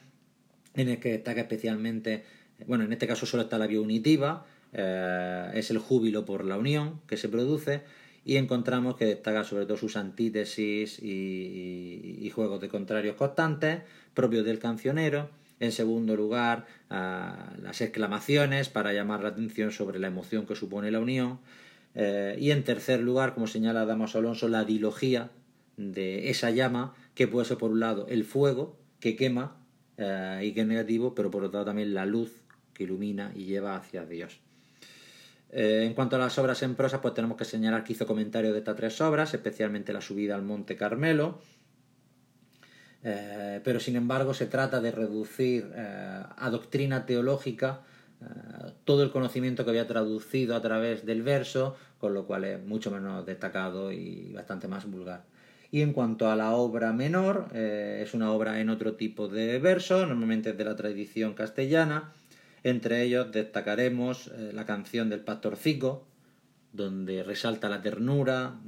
en 0.73 0.89
el 0.89 0.99
que 0.99 1.11
destaca 1.11 1.39
especialmente, 1.41 2.25
bueno, 2.67 2.83
en 2.83 2.91
este 2.91 3.07
caso 3.07 3.25
solo 3.25 3.43
está 3.43 3.57
la 3.57 3.67
vía 3.67 3.79
unitiva, 3.79 4.45
eh, 4.73 5.51
es 5.53 5.71
el 5.71 5.79
júbilo 5.79 6.25
por 6.25 6.45
la 6.45 6.57
unión 6.57 7.01
que 7.07 7.17
se 7.17 7.29
produce 7.29 7.83
y 8.25 8.37
encontramos 8.37 8.95
que 8.95 9.05
destaca 9.05 9.43
sobre 9.43 9.65
todo 9.65 9.77
sus 9.77 9.97
antítesis 9.97 10.99
y, 11.01 12.31
juegos 12.33 12.61
de 12.61 12.69
contrarios 12.69 13.15
constantes 13.15 13.81
propios 14.13 14.45
del 14.45 14.59
cancionero. 14.59 15.29
En 15.59 15.71
segundo 15.71 16.15
lugar, 16.15 16.67
las 16.89 17.81
exclamaciones 17.81 18.69
para 18.69 18.93
llamar 18.93 19.23
la 19.23 19.29
atención 19.29 19.71
sobre 19.71 19.99
la 19.99 20.07
emoción 20.07 20.45
que 20.45 20.55
supone 20.55 20.91
la 20.91 20.99
unión. 20.99 21.39
Eh, 21.95 22.37
y 22.39 22.51
en 22.51 22.63
tercer 22.63 23.01
lugar, 23.01 23.33
como 23.33 23.47
señala 23.47 23.85
Damaso 23.85 24.19
Alonso, 24.19 24.47
la 24.47 24.63
dilogía 24.63 25.31
de 25.75 26.29
esa 26.29 26.51
llama 26.51 26.93
que 27.15 27.27
puede 27.27 27.45
ser 27.45 27.57
por 27.57 27.71
un 27.71 27.79
lado 27.79 28.05
el 28.09 28.23
fuego 28.25 28.77
que 28.99 29.15
quema 29.15 29.57
eh, 29.97 30.41
y 30.43 30.53
que 30.53 30.61
es 30.61 30.67
negativo, 30.67 31.15
pero 31.15 31.31
por 31.31 31.43
otro 31.43 31.59
lado 31.59 31.65
también 31.65 31.93
la 31.93 32.05
luz 32.05 32.43
que 32.73 32.83
ilumina 32.83 33.31
y 33.35 33.45
lleva 33.45 33.75
hacia 33.75 34.05
Dios. 34.05 34.39
Eh, 35.51 35.83
en 35.85 35.93
cuanto 35.93 36.15
a 36.15 36.19
las 36.19 36.37
obras 36.37 36.61
en 36.63 36.75
prosa, 36.75 37.01
pues 37.01 37.13
tenemos 37.13 37.37
que 37.37 37.45
señalar 37.45 37.83
que 37.83 37.93
hizo 37.93 38.05
comentarios 38.05 38.53
de 38.53 38.59
estas 38.59 38.75
tres 38.75 39.01
obras, 39.01 39.33
especialmente 39.33 39.93
la 39.93 40.01
subida 40.01 40.35
al 40.35 40.43
Monte 40.43 40.75
Carmelo, 40.75 41.39
eh, 43.03 43.61
pero 43.63 43.79
sin 43.79 43.95
embargo 43.95 44.33
se 44.33 44.45
trata 44.45 44.81
de 44.81 44.91
reducir 44.91 45.71
a 45.75 46.49
doctrina 46.51 47.05
teológica 47.05 47.81
todo 48.83 49.03
el 49.03 49.11
conocimiento 49.11 49.63
que 49.63 49.69
había 49.69 49.87
traducido 49.87 50.55
a 50.55 50.61
través 50.61 51.05
del 51.05 51.23
verso, 51.23 51.77
con 51.99 52.13
lo 52.13 52.25
cual 52.25 52.43
es 52.43 52.61
mucho 52.61 52.91
menos 52.91 53.25
destacado 53.25 53.91
y 53.91 54.33
bastante 54.33 54.67
más 54.67 54.89
vulgar. 54.89 55.23
Y 55.71 55.81
en 55.81 55.93
cuanto 55.93 56.31
a 56.31 56.35
la 56.35 56.51
obra 56.51 56.93
menor, 56.93 57.49
eh, 57.53 58.01
es 58.03 58.13
una 58.13 58.31
obra 58.31 58.59
en 58.59 58.69
otro 58.69 58.95
tipo 58.95 59.27
de 59.27 59.59
verso, 59.59 60.05
normalmente 60.05 60.53
de 60.53 60.65
la 60.65 60.75
tradición 60.75 61.33
castellana. 61.33 62.11
Entre 62.63 63.03
ellos 63.03 63.31
destacaremos 63.31 64.27
eh, 64.27 64.51
la 64.53 64.65
canción 64.65 65.09
del 65.09 65.21
pastorcico, 65.21 66.07
donde 66.73 67.23
resalta 67.23 67.69
la 67.69 67.81
ternura 67.81 68.59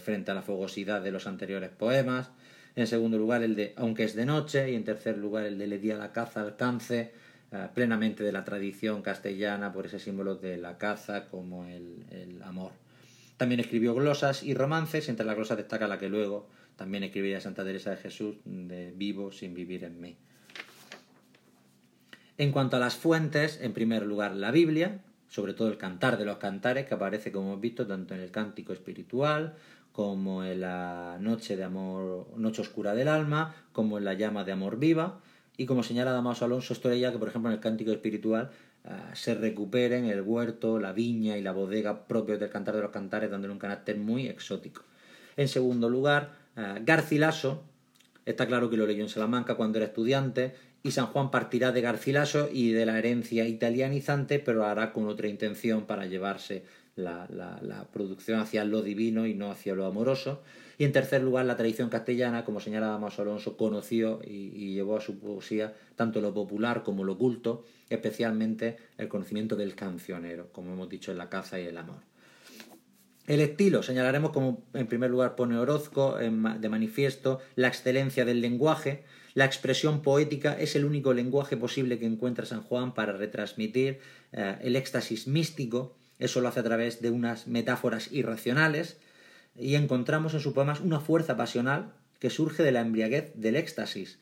frente 0.00 0.30
a 0.30 0.34
la 0.34 0.42
fogosidad 0.42 1.02
de 1.02 1.12
los 1.12 1.26
anteriores 1.26 1.70
poemas. 1.70 2.30
En 2.74 2.86
segundo 2.86 3.16
lugar, 3.16 3.42
el 3.42 3.54
de 3.54 3.74
Aunque 3.76 4.04
es 4.04 4.14
de 4.14 4.26
noche. 4.26 4.72
Y 4.72 4.74
en 4.74 4.84
tercer 4.84 5.18
lugar, 5.18 5.44
el 5.44 5.58
de 5.58 5.66
Le 5.68 5.78
di 5.78 5.90
a 5.90 5.96
la 5.96 6.12
caza 6.12 6.40
alcance, 6.40 7.12
eh, 7.52 7.68
plenamente 7.74 8.24
de 8.24 8.32
la 8.32 8.44
tradición 8.44 9.02
castellana 9.02 9.72
por 9.72 9.86
ese 9.86 10.00
símbolo 10.00 10.34
de 10.34 10.56
la 10.56 10.78
caza 10.78 11.28
como 11.28 11.64
el 11.64 12.40
amor. 12.42 12.72
También 13.38 13.60
escribió 13.60 13.94
glosas 13.94 14.42
y 14.42 14.52
romances, 14.52 15.08
entre 15.08 15.24
las 15.24 15.36
glosas 15.36 15.56
destaca 15.56 15.86
la 15.86 15.98
que 15.98 16.08
luego 16.08 16.48
también 16.74 17.04
escribiría 17.04 17.40
Santa 17.40 17.64
Teresa 17.64 17.90
de 17.90 17.96
Jesús, 17.96 18.36
de 18.44 18.92
Vivo 18.96 19.30
sin 19.30 19.54
vivir 19.54 19.84
en 19.84 20.00
mí. 20.00 20.16
En 22.38 22.52
cuanto 22.52 22.76
a 22.76 22.80
las 22.80 22.96
fuentes, 22.96 23.60
en 23.60 23.72
primer 23.72 24.06
lugar 24.06 24.34
la 24.34 24.50
Biblia, 24.50 25.00
sobre 25.28 25.52
todo 25.52 25.68
el 25.68 25.76
cantar 25.76 26.16
de 26.16 26.24
los 26.24 26.38
cantares, 26.38 26.86
que 26.86 26.94
aparece, 26.94 27.30
como 27.30 27.48
hemos 27.48 27.60
visto, 27.60 27.86
tanto 27.86 28.14
en 28.14 28.20
el 28.20 28.30
cántico 28.30 28.72
espiritual, 28.72 29.54
como 29.92 30.44
en 30.44 30.60
la 30.60 31.18
noche 31.20 31.56
de 31.56 31.64
amor, 31.64 32.28
noche 32.36 32.62
oscura 32.62 32.94
del 32.94 33.08
alma, 33.08 33.54
como 33.72 33.98
en 33.98 34.04
la 34.04 34.14
llama 34.14 34.44
de 34.44 34.52
amor 34.52 34.78
viva, 34.78 35.20
y 35.56 35.66
como 35.66 35.82
señala 35.82 36.12
Damaso 36.12 36.44
Alonso 36.44 36.72
Estrella, 36.72 37.12
que 37.12 37.18
por 37.18 37.28
ejemplo 37.28 37.50
en 37.50 37.56
el 37.56 37.60
cántico 37.60 37.90
espiritual 37.90 38.50
Ah, 38.84 39.10
se 39.14 39.34
recuperen 39.34 40.06
el 40.06 40.22
huerto, 40.22 40.78
la 40.78 40.92
viña 40.92 41.36
y 41.36 41.42
la 41.42 41.52
bodega 41.52 42.06
propios 42.06 42.40
del 42.40 42.48
Cantar 42.48 42.74
de 42.74 42.80
los 42.80 42.90
Cantares, 42.90 43.30
dándole 43.30 43.52
un 43.52 43.58
carácter 43.58 43.98
muy 43.98 44.26
exótico. 44.26 44.82
En 45.36 45.48
segundo 45.48 45.90
lugar, 45.90 46.32
ah, 46.56 46.78
Garcilaso, 46.82 47.64
está 48.24 48.46
claro 48.46 48.70
que 48.70 48.78
lo 48.78 48.86
leyó 48.86 49.02
en 49.02 49.10
Salamanca 49.10 49.56
cuando 49.56 49.78
era 49.78 49.86
estudiante, 49.86 50.54
y 50.82 50.92
San 50.92 51.06
Juan 51.06 51.30
partirá 51.30 51.72
de 51.72 51.80
Garcilaso 51.80 52.48
y 52.52 52.70
de 52.70 52.86
la 52.86 52.98
herencia 52.98 53.46
italianizante, 53.46 54.38
pero 54.38 54.64
hará 54.64 54.92
con 54.92 55.08
otra 55.08 55.28
intención 55.28 55.86
para 55.86 56.06
llevarse 56.06 56.64
la, 56.98 57.88
producción 57.92 58.40
hacia 58.40 58.64
lo 58.64 58.82
divino 58.82 59.26
y 59.26 59.34
no 59.34 59.50
hacia 59.50 59.74
lo 59.74 59.86
amoroso. 59.86 60.42
Y 60.78 60.84
en 60.84 60.92
tercer 60.92 61.22
lugar, 61.22 61.46
la 61.46 61.56
tradición 61.56 61.88
castellana, 61.88 62.44
como 62.44 62.60
señala 62.60 62.88
Damaso 62.88 63.22
Alonso, 63.22 63.56
conoció 63.56 64.20
y, 64.24 64.74
llevó 64.74 64.96
a 64.96 65.00
su 65.00 65.18
poesía 65.18 65.74
tanto 65.96 66.20
lo 66.20 66.32
popular 66.32 66.82
como 66.84 67.04
lo 67.04 67.18
culto, 67.18 67.64
especialmente 67.88 68.76
el 68.96 69.08
conocimiento 69.08 69.56
del 69.56 69.74
cancionero, 69.74 70.52
como 70.52 70.72
hemos 70.72 70.88
dicho 70.88 71.10
en 71.10 71.18
la 71.18 71.28
caza 71.28 71.58
y 71.60 71.66
el 71.66 71.78
amor. 71.78 72.02
El 73.26 73.40
estilo, 73.40 73.82
señalaremos 73.82 74.30
como 74.30 74.62
en 74.72 74.86
primer 74.86 75.10
lugar 75.10 75.34
pone 75.34 75.58
Orozco 75.58 76.16
de 76.16 76.68
manifiesto 76.68 77.40
la 77.56 77.68
excelencia 77.68 78.24
del 78.24 78.40
lenguaje, 78.40 79.04
la 79.38 79.44
expresión 79.44 80.02
poética 80.02 80.58
es 80.58 80.74
el 80.74 80.84
único 80.84 81.14
lenguaje 81.14 81.56
posible 81.56 82.00
que 82.00 82.06
encuentra 82.06 82.44
San 82.44 82.60
Juan 82.60 82.92
para 82.92 83.12
retransmitir 83.12 84.00
eh, 84.32 84.56
el 84.62 84.74
éxtasis 84.74 85.28
místico, 85.28 85.96
eso 86.18 86.40
lo 86.40 86.48
hace 86.48 86.58
a 86.58 86.64
través 86.64 87.00
de 87.02 87.12
unas 87.12 87.46
metáforas 87.46 88.10
irracionales, 88.10 88.96
y 89.54 89.76
encontramos 89.76 90.34
en 90.34 90.40
sus 90.40 90.54
poemas 90.54 90.80
una 90.80 90.98
fuerza 90.98 91.36
pasional 91.36 91.92
que 92.18 92.30
surge 92.30 92.64
de 92.64 92.72
la 92.72 92.80
embriaguez 92.80 93.30
del 93.36 93.54
éxtasis. 93.54 94.18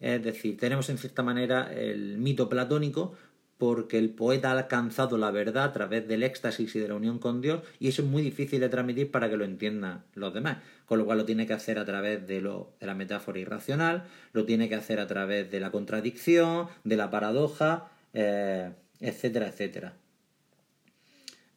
Es 0.00 0.24
decir, 0.24 0.56
tenemos 0.56 0.88
en 0.88 0.96
cierta 0.96 1.22
manera 1.22 1.70
el 1.70 2.16
mito 2.16 2.48
platónico 2.48 3.12
porque 3.58 3.98
el 3.98 4.10
poeta 4.10 4.50
ha 4.50 4.58
alcanzado 4.58 5.16
la 5.16 5.30
verdad 5.30 5.64
a 5.64 5.72
través 5.72 6.06
del 6.08 6.22
éxtasis 6.22 6.74
y 6.74 6.80
de 6.80 6.88
la 6.88 6.94
unión 6.94 7.18
con 7.18 7.40
Dios 7.40 7.62
y 7.78 7.88
eso 7.88 8.02
es 8.02 8.08
muy 8.08 8.22
difícil 8.22 8.60
de 8.60 8.68
transmitir 8.68 9.10
para 9.10 9.30
que 9.30 9.36
lo 9.36 9.44
entiendan 9.44 10.04
los 10.14 10.34
demás, 10.34 10.58
con 10.86 10.98
lo 10.98 11.04
cual 11.04 11.18
lo 11.18 11.24
tiene 11.24 11.46
que 11.46 11.52
hacer 11.52 11.78
a 11.78 11.84
través 11.84 12.26
de, 12.26 12.40
lo, 12.40 12.72
de 12.80 12.86
la 12.86 12.94
metáfora 12.94 13.38
irracional, 13.38 14.04
lo 14.32 14.44
tiene 14.44 14.68
que 14.68 14.74
hacer 14.74 15.00
a 15.00 15.06
través 15.06 15.50
de 15.50 15.60
la 15.60 15.70
contradicción, 15.70 16.68
de 16.82 16.96
la 16.96 17.10
paradoja, 17.10 17.90
eh, 18.12 18.72
etcétera, 19.00 19.48
etcétera 19.48 19.94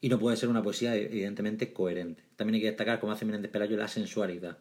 y 0.01 0.09
no 0.09 0.19
puede 0.19 0.37
ser 0.37 0.49
una 0.49 0.63
poesía 0.63 0.95
evidentemente 0.95 1.73
coherente. 1.73 2.23
También 2.35 2.55
hay 2.55 2.61
que 2.61 2.67
destacar, 2.67 2.99
como 2.99 3.13
hace 3.13 3.25
Menéndez 3.25 3.51
Pelayo, 3.51 3.77
la 3.77 3.87
sensualidad. 3.87 4.57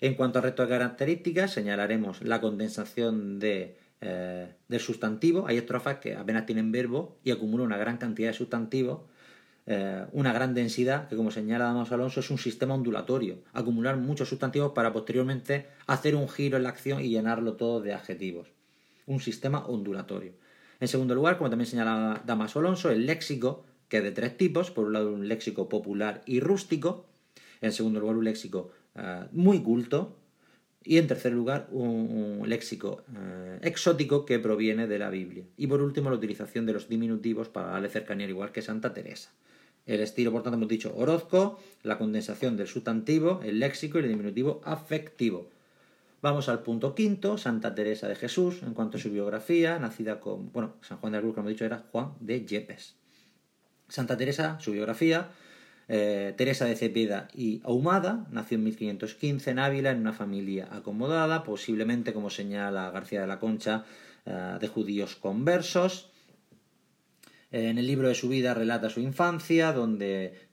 En 0.00 0.14
cuanto 0.14 0.38
al 0.38 0.44
resto 0.44 0.62
de 0.62 0.68
características, 0.68 1.52
señalaremos 1.52 2.22
la 2.22 2.40
condensación 2.40 3.38
de, 3.38 3.78
eh, 4.00 4.52
del 4.68 4.80
sustantivo. 4.80 5.46
Hay 5.46 5.56
estrofas 5.56 5.98
que 5.98 6.14
apenas 6.14 6.46
tienen 6.46 6.72
verbo 6.72 7.18
y 7.24 7.30
acumulan 7.30 7.66
una 7.66 7.78
gran 7.78 7.98
cantidad 7.98 8.28
de 8.28 8.34
sustantivos, 8.34 9.00
eh, 9.66 10.06
una 10.12 10.32
gran 10.32 10.54
densidad, 10.54 11.08
que 11.08 11.16
como 11.16 11.30
señala 11.30 11.64
Damos 11.66 11.90
Alonso 11.92 12.20
es 12.20 12.30
un 12.30 12.38
sistema 12.38 12.74
ondulatorio. 12.74 13.38
Acumular 13.52 13.96
muchos 13.96 14.28
sustantivos 14.28 14.72
para 14.72 14.92
posteriormente 14.92 15.66
hacer 15.86 16.14
un 16.14 16.28
giro 16.28 16.56
en 16.56 16.62
la 16.62 16.68
acción 16.68 17.00
y 17.00 17.08
llenarlo 17.08 17.54
todo 17.54 17.80
de 17.80 17.94
adjetivos. 17.94 18.48
Un 19.06 19.20
sistema 19.20 19.66
ondulatorio. 19.66 20.32
En 20.78 20.88
segundo 20.88 21.14
lugar, 21.14 21.38
como 21.38 21.50
también 21.50 21.68
señala 21.68 22.22
Damaso 22.26 22.58
Alonso, 22.58 22.90
el 22.90 23.06
léxico 23.06 23.64
que 23.88 23.98
es 23.98 24.02
de 24.02 24.12
tres 24.12 24.36
tipos. 24.36 24.70
Por 24.70 24.86
un 24.86 24.92
lado, 24.92 25.12
un 25.12 25.28
léxico 25.28 25.68
popular 25.68 26.22
y 26.26 26.40
rústico. 26.40 27.06
En 27.60 27.72
segundo 27.72 28.00
lugar, 28.00 28.16
un 28.16 28.24
léxico 28.24 28.70
eh, 28.94 29.24
muy 29.32 29.62
culto. 29.62 30.16
Y 30.88 30.98
en 30.98 31.08
tercer 31.08 31.32
lugar, 31.32 31.66
un, 31.72 32.44
léxico 32.46 33.02
eh, 33.12 33.58
exótico 33.62 34.24
que 34.24 34.38
proviene 34.38 34.86
de 34.86 35.00
la 35.00 35.10
Biblia. 35.10 35.44
Y 35.56 35.66
por 35.66 35.82
último, 35.82 36.10
la 36.10 36.16
utilización 36.16 36.64
de 36.64 36.74
los 36.74 36.88
diminutivos 36.88 37.48
para 37.48 37.72
darle 37.72 37.88
cercanía, 37.88 38.26
al 38.26 38.30
igual 38.30 38.52
que 38.52 38.62
Santa 38.62 38.94
Teresa. 38.94 39.32
El 39.84 40.00
estilo, 40.00 40.30
por 40.30 40.44
tanto, 40.44 40.56
hemos 40.56 40.68
dicho 40.68 40.94
Orozco, 40.96 41.58
la 41.82 41.98
condensación 41.98 42.56
del 42.56 42.68
sustantivo, 42.68 43.40
el 43.44 43.58
léxico 43.58 43.98
y 43.98 44.02
el 44.02 44.08
diminutivo 44.08 44.60
afectivo. 44.64 45.50
Vamos 46.22 46.48
al 46.48 46.62
punto 46.62 46.94
quinto, 46.94 47.36
Santa 47.36 47.74
Teresa 47.74 48.06
de 48.08 48.14
Jesús, 48.14 48.62
en 48.62 48.72
cuanto 48.72 48.96
a 48.96 49.00
su 49.00 49.10
biografía, 49.10 49.80
nacida 49.80 50.20
con, 50.20 50.52
bueno, 50.52 50.74
San 50.82 50.98
Juan 50.98 51.12
de 51.12 51.20
la 51.20 51.32
como 51.34 51.48
he 51.48 51.52
dicho, 51.52 51.64
era 51.64 51.84
Juan 51.90 52.12
de 52.20 52.46
Yepes. 52.46 52.94
Santa 53.88 54.16
Teresa, 54.16 54.58
su 54.60 54.70
biografía, 54.70 55.30
eh, 55.88 56.34
Teresa 56.36 56.64
de 56.64 56.74
Cepeda 56.74 57.28
y 57.34 57.60
Ahumada, 57.64 58.26
nació 58.30 58.56
en 58.56 58.64
1515 58.64 59.50
en 59.50 59.58
Ávila 59.58 59.90
en 59.92 60.00
una 60.00 60.12
familia 60.12 60.68
acomodada, 60.72 61.44
posiblemente, 61.44 62.12
como 62.12 62.30
señala 62.30 62.90
García 62.90 63.20
de 63.20 63.26
la 63.28 63.38
Concha, 63.38 63.84
eh, 64.24 64.58
de 64.60 64.68
judíos 64.68 65.14
conversos. 65.14 66.10
Eh, 67.52 67.68
en 67.68 67.78
el 67.78 67.86
libro 67.86 68.08
de 68.08 68.16
su 68.16 68.28
vida 68.28 68.52
relata 68.54 68.90
su 68.90 69.00
infancia, 69.00 69.72
donde 69.72 70.46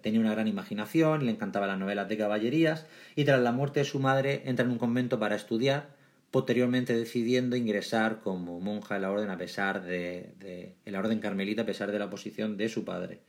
tenía 0.00 0.18
una 0.18 0.32
gran 0.32 0.48
imaginación, 0.48 1.26
le 1.26 1.30
encantaban 1.30 1.68
las 1.68 1.78
novelas 1.78 2.08
de 2.08 2.16
caballerías, 2.16 2.86
y 3.14 3.24
tras 3.24 3.40
la 3.42 3.52
muerte 3.52 3.80
de 3.80 3.84
su 3.84 4.00
madre 4.00 4.42
entra 4.46 4.64
en 4.64 4.70
un 4.70 4.78
convento 4.78 5.18
para 5.18 5.36
estudiar, 5.36 5.90
posteriormente 6.32 6.96
decidiendo 6.96 7.54
ingresar 7.54 8.20
como 8.20 8.58
monja 8.58 8.96
en 8.96 9.02
la 9.02 9.10
orden 9.10 9.28
a 9.28 9.36
pesar 9.36 9.84
de, 9.84 10.74
la 10.86 10.98
orden 10.98 11.20
carmelita 11.20 11.62
a 11.62 11.66
pesar 11.66 11.92
de 11.92 11.98
la 11.98 12.06
oposición 12.06 12.56
de 12.56 12.70
su 12.70 12.86
padre. 12.86 13.20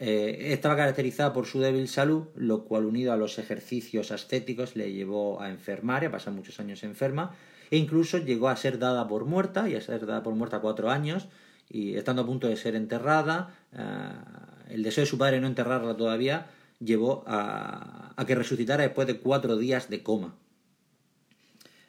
Eh, 0.00 0.52
estaba 0.52 0.76
caracterizada 0.76 1.32
por 1.32 1.46
su 1.46 1.60
débil 1.60 1.88
salud, 1.88 2.24
lo 2.34 2.64
cual 2.64 2.84
unido 2.84 3.12
a 3.12 3.16
los 3.16 3.38
ejercicios 3.38 4.10
ascéticos 4.10 4.76
le 4.76 4.92
llevó 4.92 5.40
a 5.40 5.50
enfermar 5.50 6.02
y 6.02 6.06
a 6.06 6.10
pasar 6.10 6.32
muchos 6.32 6.58
años 6.60 6.82
enferma, 6.82 7.34
e 7.70 7.76
incluso 7.76 8.18
llegó 8.18 8.48
a 8.48 8.56
ser 8.56 8.78
dada 8.78 9.06
por 9.06 9.24
muerta, 9.24 9.68
y 9.68 9.76
a 9.76 9.80
ser 9.80 10.04
dada 10.06 10.22
por 10.22 10.34
muerta 10.34 10.60
cuatro 10.60 10.90
años, 10.90 11.28
y 11.70 11.94
estando 11.94 12.22
a 12.22 12.26
punto 12.26 12.48
de 12.48 12.56
ser 12.56 12.74
enterrada, 12.74 13.54
eh, 13.72 14.74
el 14.74 14.82
deseo 14.82 15.02
de 15.02 15.10
su 15.10 15.18
padre 15.18 15.40
no 15.40 15.46
enterrarla 15.46 15.96
todavía 15.96 16.46
llevó 16.80 17.22
a 17.26 18.24
que 18.26 18.34
resucitara 18.34 18.82
después 18.82 19.06
de 19.06 19.18
cuatro 19.18 19.56
días 19.56 19.88
de 19.88 20.02
coma. 20.02 20.34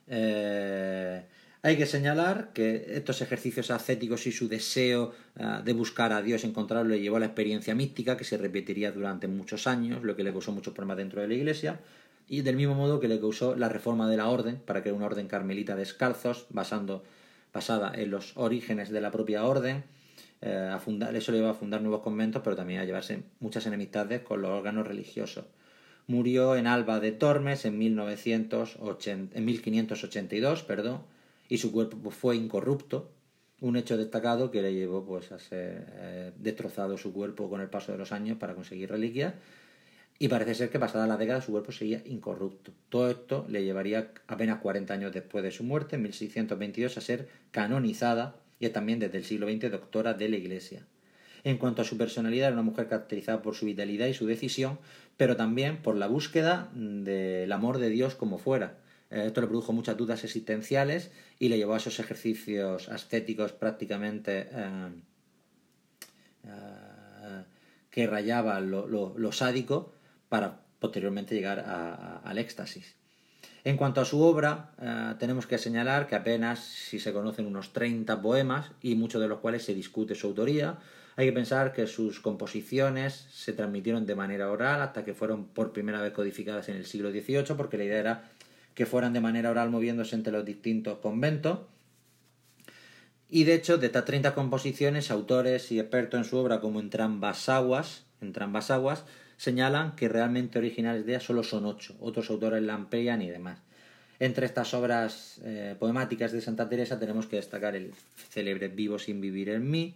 Eh, 0.07 1.25
hay 1.65 1.77
que 1.77 1.87
señalar 1.87 2.53
que 2.53 2.85
estos 2.89 3.23
ejercicios 3.23 3.71
ascéticos 3.71 4.27
y 4.27 4.31
su 4.31 4.47
deseo 4.47 5.13
eh, 5.35 5.61
de 5.63 5.73
buscar 5.73 6.13
a 6.13 6.21
Dios, 6.21 6.43
encontrarlo, 6.43 6.87
le 6.87 7.01
llevó 7.01 7.15
a 7.15 7.19
la 7.19 7.25
experiencia 7.25 7.73
mística 7.73 8.15
que 8.15 8.23
se 8.23 8.37
repetiría 8.37 8.91
durante 8.91 9.27
muchos 9.27 9.65
años, 9.65 10.03
lo 10.03 10.15
que 10.15 10.23
le 10.23 10.31
causó 10.31 10.51
muchos 10.51 10.75
problemas 10.75 10.97
dentro 10.97 11.21
de 11.21 11.27
la 11.27 11.33
iglesia, 11.33 11.79
y 12.29 12.41
del 12.41 12.55
mismo 12.55 12.75
modo 12.75 12.99
que 12.99 13.07
le 13.07 13.19
causó 13.19 13.55
la 13.55 13.67
reforma 13.67 14.07
de 14.07 14.17
la 14.17 14.27
orden, 14.27 14.57
para 14.63 14.83
crear 14.83 14.95
una 14.95 15.07
orden 15.07 15.27
carmelita 15.27 15.75
descalzos, 15.75 16.45
basando, 16.51 17.03
basada 17.51 17.91
en 17.95 18.11
los 18.11 18.37
orígenes 18.37 18.91
de 18.91 19.01
la 19.01 19.09
propia 19.09 19.43
orden. 19.43 19.85
Eh, 20.43 20.69
a 20.71 20.77
eso 21.17 21.31
le 21.31 21.39
llevó 21.39 21.49
a 21.49 21.55
fundar 21.55 21.81
nuevos 21.81 22.01
conventos, 22.01 22.43
pero 22.43 22.55
también 22.55 22.79
a 22.81 22.85
llevarse 22.85 23.23
muchas 23.39 23.65
enemistades 23.65 24.21
con 24.21 24.39
los 24.43 24.51
órganos 24.51 24.85
religiosos 24.85 25.45
murió 26.07 26.55
en 26.55 26.67
Alba 26.67 26.99
de 26.99 27.11
Tormes 27.11 27.65
en, 27.65 27.79
1980, 27.79 29.35
en 29.35 29.45
1582 29.45 30.61
perdón, 30.61 31.01
y 31.49 31.57
su 31.57 31.71
cuerpo 31.71 32.11
fue 32.11 32.35
incorrupto, 32.35 33.11
un 33.61 33.77
hecho 33.77 33.97
destacado 33.97 34.51
que 34.51 34.61
le 34.61 34.73
llevó 34.73 35.05
pues, 35.05 35.31
a 35.31 35.39
ser 35.39 35.85
eh, 35.93 36.31
destrozado 36.37 36.97
su 36.97 37.13
cuerpo 37.13 37.49
con 37.49 37.61
el 37.61 37.69
paso 37.69 37.91
de 37.91 37.97
los 37.97 38.11
años 38.11 38.37
para 38.37 38.53
conseguir 38.53 38.89
reliquias 38.89 39.33
y 40.17 40.27
parece 40.29 40.55
ser 40.55 40.69
que 40.69 40.79
pasada 40.79 41.07
la 41.07 41.17
década 41.17 41.41
su 41.41 41.51
cuerpo 41.51 41.71
seguía 41.71 42.01
incorrupto. 42.05 42.71
Todo 42.89 43.09
esto 43.09 43.45
le 43.49 43.63
llevaría 43.63 44.11
apenas 44.27 44.59
40 44.59 44.93
años 44.93 45.13
después 45.13 45.43
de 45.43 45.51
su 45.51 45.63
muerte, 45.63 45.97
en 45.97 46.03
1622, 46.03 46.97
a 46.97 47.01
ser 47.01 47.27
canonizada 47.51 48.35
y 48.59 48.69
también 48.69 48.99
desde 48.99 49.17
el 49.17 49.25
siglo 49.25 49.49
XX 49.49 49.71
doctora 49.71 50.13
de 50.13 50.29
la 50.29 50.37
Iglesia. 50.37 50.85
En 51.43 51.57
cuanto 51.57 51.81
a 51.81 51.85
su 51.85 51.97
personalidad, 51.97 52.47
era 52.47 52.53
una 52.53 52.63
mujer 52.63 52.87
caracterizada 52.87 53.41
por 53.41 53.55
su 53.55 53.65
vitalidad 53.65 54.07
y 54.07 54.13
su 54.13 54.25
decisión, 54.25 54.79
pero 55.17 55.35
también 55.35 55.81
por 55.81 55.95
la 55.95 56.07
búsqueda 56.07 56.71
del 56.73 57.51
amor 57.51 57.77
de 57.77 57.89
Dios 57.89 58.15
como 58.15 58.37
fuera. 58.37 58.77
Eh, 59.11 59.27
esto 59.27 59.41
le 59.41 59.47
produjo 59.47 59.73
muchas 59.73 59.97
dudas 59.97 60.23
existenciales 60.23 61.11
y 61.39 61.49
le 61.49 61.57
llevó 61.57 61.73
a 61.73 61.77
esos 61.77 61.99
ejercicios 61.99 62.89
ascéticos 62.89 63.51
prácticamente 63.51 64.49
eh, 64.51 64.89
eh, 66.45 67.43
que 67.89 68.07
rayaban 68.07 68.69
lo 68.71 69.31
sádico 69.31 69.93
para 70.27 70.61
posteriormente 70.79 71.35
llegar 71.35 71.59
al 72.23 72.37
éxtasis. 72.37 72.95
En 73.63 73.77
cuanto 73.77 74.01
a 74.01 74.05
su 74.05 74.21
obra, 74.21 75.15
tenemos 75.17 75.47
que 75.47 75.57
señalar 75.57 76.05
que 76.05 76.15
apenas 76.15 76.59
si 76.59 76.99
se 76.99 77.13
conocen 77.13 77.47
unos 77.47 77.71
30 77.71 78.21
poemas 78.21 78.71
y 78.81 78.95
muchos 78.95 79.21
de 79.21 79.29
los 79.29 79.39
cuales 79.39 79.63
se 79.63 79.73
discute 79.73 80.13
su 80.13 80.27
autoría. 80.27 80.77
Hay 81.15 81.27
que 81.27 81.31
pensar 81.31 81.71
que 81.71 81.87
sus 81.87 82.19
composiciones 82.19 83.27
se 83.31 83.53
transmitieron 83.53 84.05
de 84.05 84.15
manera 84.15 84.51
oral 84.51 84.81
hasta 84.81 85.05
que 85.05 85.13
fueron 85.13 85.45
por 85.45 85.71
primera 85.71 86.01
vez 86.01 86.11
codificadas 86.11 86.67
en 86.67 86.75
el 86.75 86.85
siglo 86.85 87.11
XVIII, 87.11 87.55
porque 87.55 87.77
la 87.77 87.85
idea 87.85 87.99
era 87.99 88.23
que 88.75 88.85
fueran 88.85 89.13
de 89.13 89.21
manera 89.21 89.49
oral 89.49 89.71
moviéndose 89.71 90.15
entre 90.15 90.33
los 90.33 90.45
distintos 90.45 90.99
conventos. 90.99 91.59
Y 93.27 93.45
de 93.45 93.55
hecho, 93.55 93.77
de 93.77 93.87
estas 93.87 94.05
30 94.05 94.35
composiciones, 94.35 95.09
autores 95.09 95.71
y 95.71 95.79
expertos 95.79 96.19
en 96.19 96.25
su 96.25 96.37
obra 96.37 96.59
como 96.61 96.79
Entrambas 96.79 97.49
Aguas, 97.49 98.05
señalan 99.37 99.95
que 99.95 100.09
realmente 100.09 100.59
originales 100.59 101.05
de 101.05 101.13
ella 101.13 101.19
solo 101.19 101.43
son 101.43 101.65
ocho, 101.65 101.95
otros 101.99 102.29
autores 102.29 102.61
la 102.61 102.75
amplían 102.75 103.21
y 103.21 103.29
demás. 103.29 103.59
Entre 104.19 104.45
estas 104.45 104.73
obras 104.73 105.41
eh, 105.43 105.75
poemáticas 105.77 106.31
de 106.31 106.41
Santa 106.41 106.69
Teresa 106.69 106.99
tenemos 106.99 107.25
que 107.25 107.35
destacar 107.37 107.75
el 107.75 107.93
célebre 108.29 108.69
Vivo 108.69 108.99
sin 108.99 109.19
vivir 109.19 109.49
en 109.49 109.69
mí, 109.69 109.95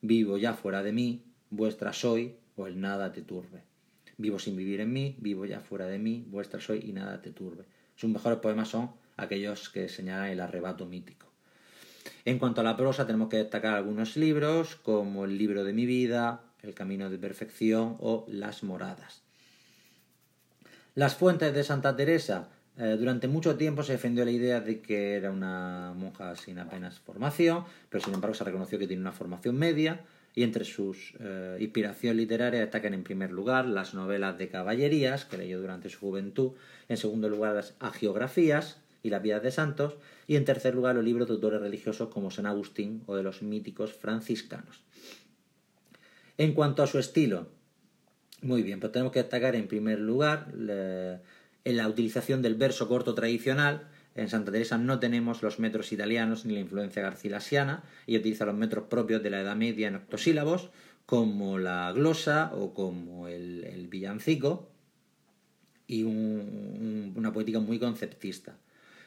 Vivo 0.00 0.38
ya 0.38 0.54
fuera 0.54 0.82
de 0.82 0.92
mí, 0.92 1.22
Vuestra 1.50 1.92
soy 1.92 2.36
o 2.56 2.66
el 2.66 2.80
Nada 2.80 3.12
te 3.12 3.22
turbe. 3.22 3.62
Vivo 4.18 4.38
sin 4.40 4.56
vivir 4.56 4.80
en 4.80 4.92
mí, 4.92 5.16
vivo 5.20 5.46
ya 5.46 5.60
fuera 5.60 5.86
de 5.86 5.98
mí, 5.98 6.24
vuestra 6.28 6.60
soy 6.60 6.80
y 6.84 6.92
nada 6.92 7.22
te 7.22 7.30
turbe. 7.30 7.64
Sus 7.98 8.08
mejores 8.08 8.38
poemas 8.38 8.68
son 8.68 8.92
aquellos 9.16 9.70
que 9.70 9.88
señalan 9.88 10.28
el 10.28 10.38
arrebato 10.38 10.86
mítico. 10.86 11.26
En 12.24 12.38
cuanto 12.38 12.60
a 12.60 12.64
la 12.64 12.76
prosa, 12.76 13.06
tenemos 13.06 13.28
que 13.28 13.38
destacar 13.38 13.74
algunos 13.74 14.16
libros, 14.16 14.76
como 14.76 15.24
el 15.24 15.36
libro 15.36 15.64
de 15.64 15.72
mi 15.72 15.84
vida, 15.84 16.42
el 16.62 16.74
camino 16.74 17.10
de 17.10 17.18
perfección 17.18 17.96
o 17.98 18.24
las 18.28 18.62
moradas. 18.62 19.22
Las 20.94 21.16
fuentes 21.16 21.52
de 21.52 21.64
Santa 21.64 21.96
Teresa. 21.96 22.50
Eh, 22.76 22.96
durante 22.96 23.26
mucho 23.26 23.56
tiempo 23.56 23.82
se 23.82 23.94
defendió 23.94 24.24
la 24.24 24.30
idea 24.30 24.60
de 24.60 24.80
que 24.80 25.16
era 25.16 25.32
una 25.32 25.92
monja 25.96 26.36
sin 26.36 26.60
apenas 26.60 27.00
formación, 27.00 27.64
pero 27.90 28.04
sin 28.04 28.14
embargo 28.14 28.34
se 28.34 28.44
reconoció 28.44 28.78
que 28.78 28.86
tiene 28.86 29.02
una 29.02 29.10
formación 29.10 29.56
media 29.56 30.04
y 30.38 30.44
entre 30.44 30.64
sus 30.64 31.14
eh, 31.18 31.56
inspiraciones 31.58 32.16
literarias 32.16 32.60
destacan 32.60 32.94
en 32.94 33.02
primer 33.02 33.32
lugar 33.32 33.66
las 33.66 33.92
novelas 33.92 34.38
de 34.38 34.48
caballerías 34.48 35.24
que 35.24 35.36
leyó 35.36 35.60
durante 35.60 35.88
su 35.88 35.98
juventud, 35.98 36.52
en 36.88 36.96
segundo 36.96 37.28
lugar 37.28 37.56
las 37.56 37.74
agiografías 37.80 38.80
y 39.02 39.10
las 39.10 39.20
vidas 39.20 39.42
de 39.42 39.50
santos 39.50 39.96
y 40.28 40.36
en 40.36 40.44
tercer 40.44 40.76
lugar 40.76 40.94
los 40.94 41.02
libros 41.02 41.26
de 41.26 41.34
autores 41.34 41.60
religiosos 41.60 42.10
como 42.10 42.30
San 42.30 42.46
Agustín 42.46 43.02
o 43.06 43.16
de 43.16 43.24
los 43.24 43.42
míticos 43.42 43.92
franciscanos. 43.92 44.84
En 46.36 46.54
cuanto 46.54 46.84
a 46.84 46.86
su 46.86 47.00
estilo, 47.00 47.48
muy 48.40 48.62
bien, 48.62 48.78
pues 48.78 48.92
tenemos 48.92 49.12
que 49.12 49.18
destacar 49.18 49.56
en 49.56 49.66
primer 49.66 49.98
lugar 49.98 50.52
en 50.54 51.76
la 51.76 51.88
utilización 51.88 52.42
del 52.42 52.54
verso 52.54 52.86
corto 52.86 53.12
tradicional. 53.12 53.88
En 54.18 54.28
Santa 54.28 54.50
Teresa 54.50 54.78
no 54.78 54.98
tenemos 54.98 55.44
los 55.44 55.60
metros 55.60 55.92
italianos 55.92 56.44
ni 56.44 56.54
la 56.54 56.58
influencia 56.58 57.02
garcilasiana, 57.02 57.84
y 58.04 58.16
utiliza 58.16 58.46
los 58.46 58.56
metros 58.56 58.86
propios 58.88 59.22
de 59.22 59.30
la 59.30 59.40
Edad 59.40 59.54
Media 59.54 59.86
en 59.86 59.94
octosílabos, 59.94 60.70
como 61.06 61.58
la 61.58 61.92
glosa 61.92 62.50
o 62.52 62.74
como 62.74 63.28
el, 63.28 63.86
villancico, 63.88 64.68
y 65.86 66.02
una 66.02 67.32
poética 67.32 67.60
muy 67.60 67.78
conceptista. 67.78 68.56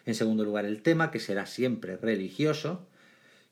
En 0.06 0.16
segundo 0.16 0.46
lugar, 0.46 0.64
el 0.64 0.82
tema, 0.82 1.12
que 1.12 1.20
será 1.20 1.46
siempre 1.46 1.98
religioso, 1.98 2.88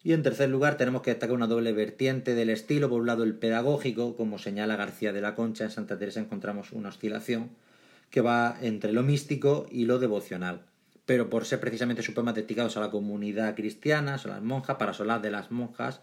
y 0.02 0.14
en 0.14 0.24
tercer 0.24 0.50
lugar, 0.50 0.78
tenemos 0.78 1.02
que 1.02 1.12
destacar 1.12 1.36
una 1.36 1.48
doble 1.48 1.74
vertiente 1.74 2.36
del 2.36 2.52
estilo. 2.52 2.88
Por 2.88 3.02
un 3.02 3.08
lado, 3.08 3.26
el 3.26 3.36
pedagógico, 3.36 4.16
como 4.16 4.40
señala 4.40 4.78
García 4.78 5.12
de 5.12 5.20
la 5.20 5.36
Concha, 5.36 5.66
en 5.66 5.72
Santa 5.72 6.00
Teresa 6.00 6.22
encontramos 6.22 6.72
una 6.72 6.88
oscilación 6.88 7.50
que 8.12 8.22
va 8.22 8.58
entre 8.62 8.94
lo 8.94 9.04
místico 9.04 9.68
y 9.70 9.84
lo 9.84 10.00
devocional. 10.00 10.69
Pero 11.10 11.28
por 11.28 11.46
ser 11.46 11.60
precisamente 11.60 12.04
poemas 12.12 12.36
dedicados 12.36 12.78
a 12.78 12.82
la 12.82 12.92
comunidad 12.92 13.56
cristiana, 13.56 14.14
a 14.24 14.28
las 14.28 14.44
monjas, 14.44 14.78
para 14.78 14.94
solar 14.94 15.24
de 15.24 15.32
las 15.32 15.50
monjas, 15.50 16.02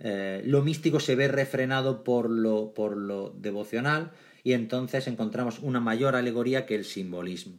eh, 0.00 0.42
lo 0.44 0.62
místico 0.62 0.98
se 0.98 1.14
ve 1.14 1.28
refrenado 1.28 2.02
por 2.02 2.28
lo, 2.28 2.74
por 2.74 2.96
lo 2.96 3.30
devocional 3.38 4.10
y 4.42 4.54
entonces 4.54 5.06
encontramos 5.06 5.60
una 5.60 5.78
mayor 5.78 6.16
alegoría 6.16 6.66
que 6.66 6.74
el 6.74 6.84
simbolismo. 6.84 7.54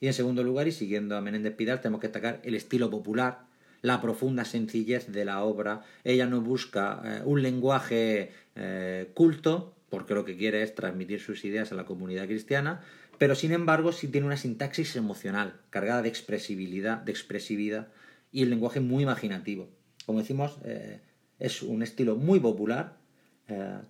Y 0.00 0.06
en 0.06 0.14
segundo 0.14 0.42
lugar, 0.42 0.66
y 0.66 0.72
siguiendo 0.72 1.18
a 1.18 1.20
Menéndez 1.20 1.54
Pidal, 1.54 1.82
tenemos 1.82 2.00
que 2.00 2.06
destacar 2.06 2.40
el 2.42 2.54
estilo 2.54 2.88
popular, 2.88 3.40
la 3.82 4.00
profunda 4.00 4.46
sencillez 4.46 5.12
de 5.12 5.26
la 5.26 5.42
obra. 5.42 5.82
Ella 6.02 6.24
no 6.24 6.40
busca 6.40 7.02
eh, 7.04 7.22
un 7.26 7.42
lenguaje 7.42 8.32
eh, 8.56 9.10
culto, 9.12 9.74
porque 9.90 10.14
lo 10.14 10.24
que 10.24 10.38
quiere 10.38 10.62
es 10.62 10.74
transmitir 10.74 11.20
sus 11.20 11.44
ideas 11.44 11.72
a 11.72 11.74
la 11.74 11.84
comunidad 11.84 12.24
cristiana, 12.24 12.80
pero 13.18 13.34
sin 13.34 13.52
embargo 13.52 13.92
sí 13.92 14.08
tiene 14.08 14.26
una 14.26 14.36
sintaxis 14.36 14.96
emocional, 14.96 15.60
cargada 15.70 16.02
de 16.02 16.08
expresibilidad, 16.08 16.98
de 16.98 17.12
expresividad 17.12 17.88
y 18.32 18.42
el 18.42 18.50
lenguaje 18.50 18.80
muy 18.80 19.02
imaginativo. 19.02 19.68
Como 20.06 20.20
decimos, 20.20 20.58
eh, 20.64 21.00
es 21.38 21.62
un 21.62 21.82
estilo 21.82 22.16
muy 22.16 22.40
popular 22.40 22.96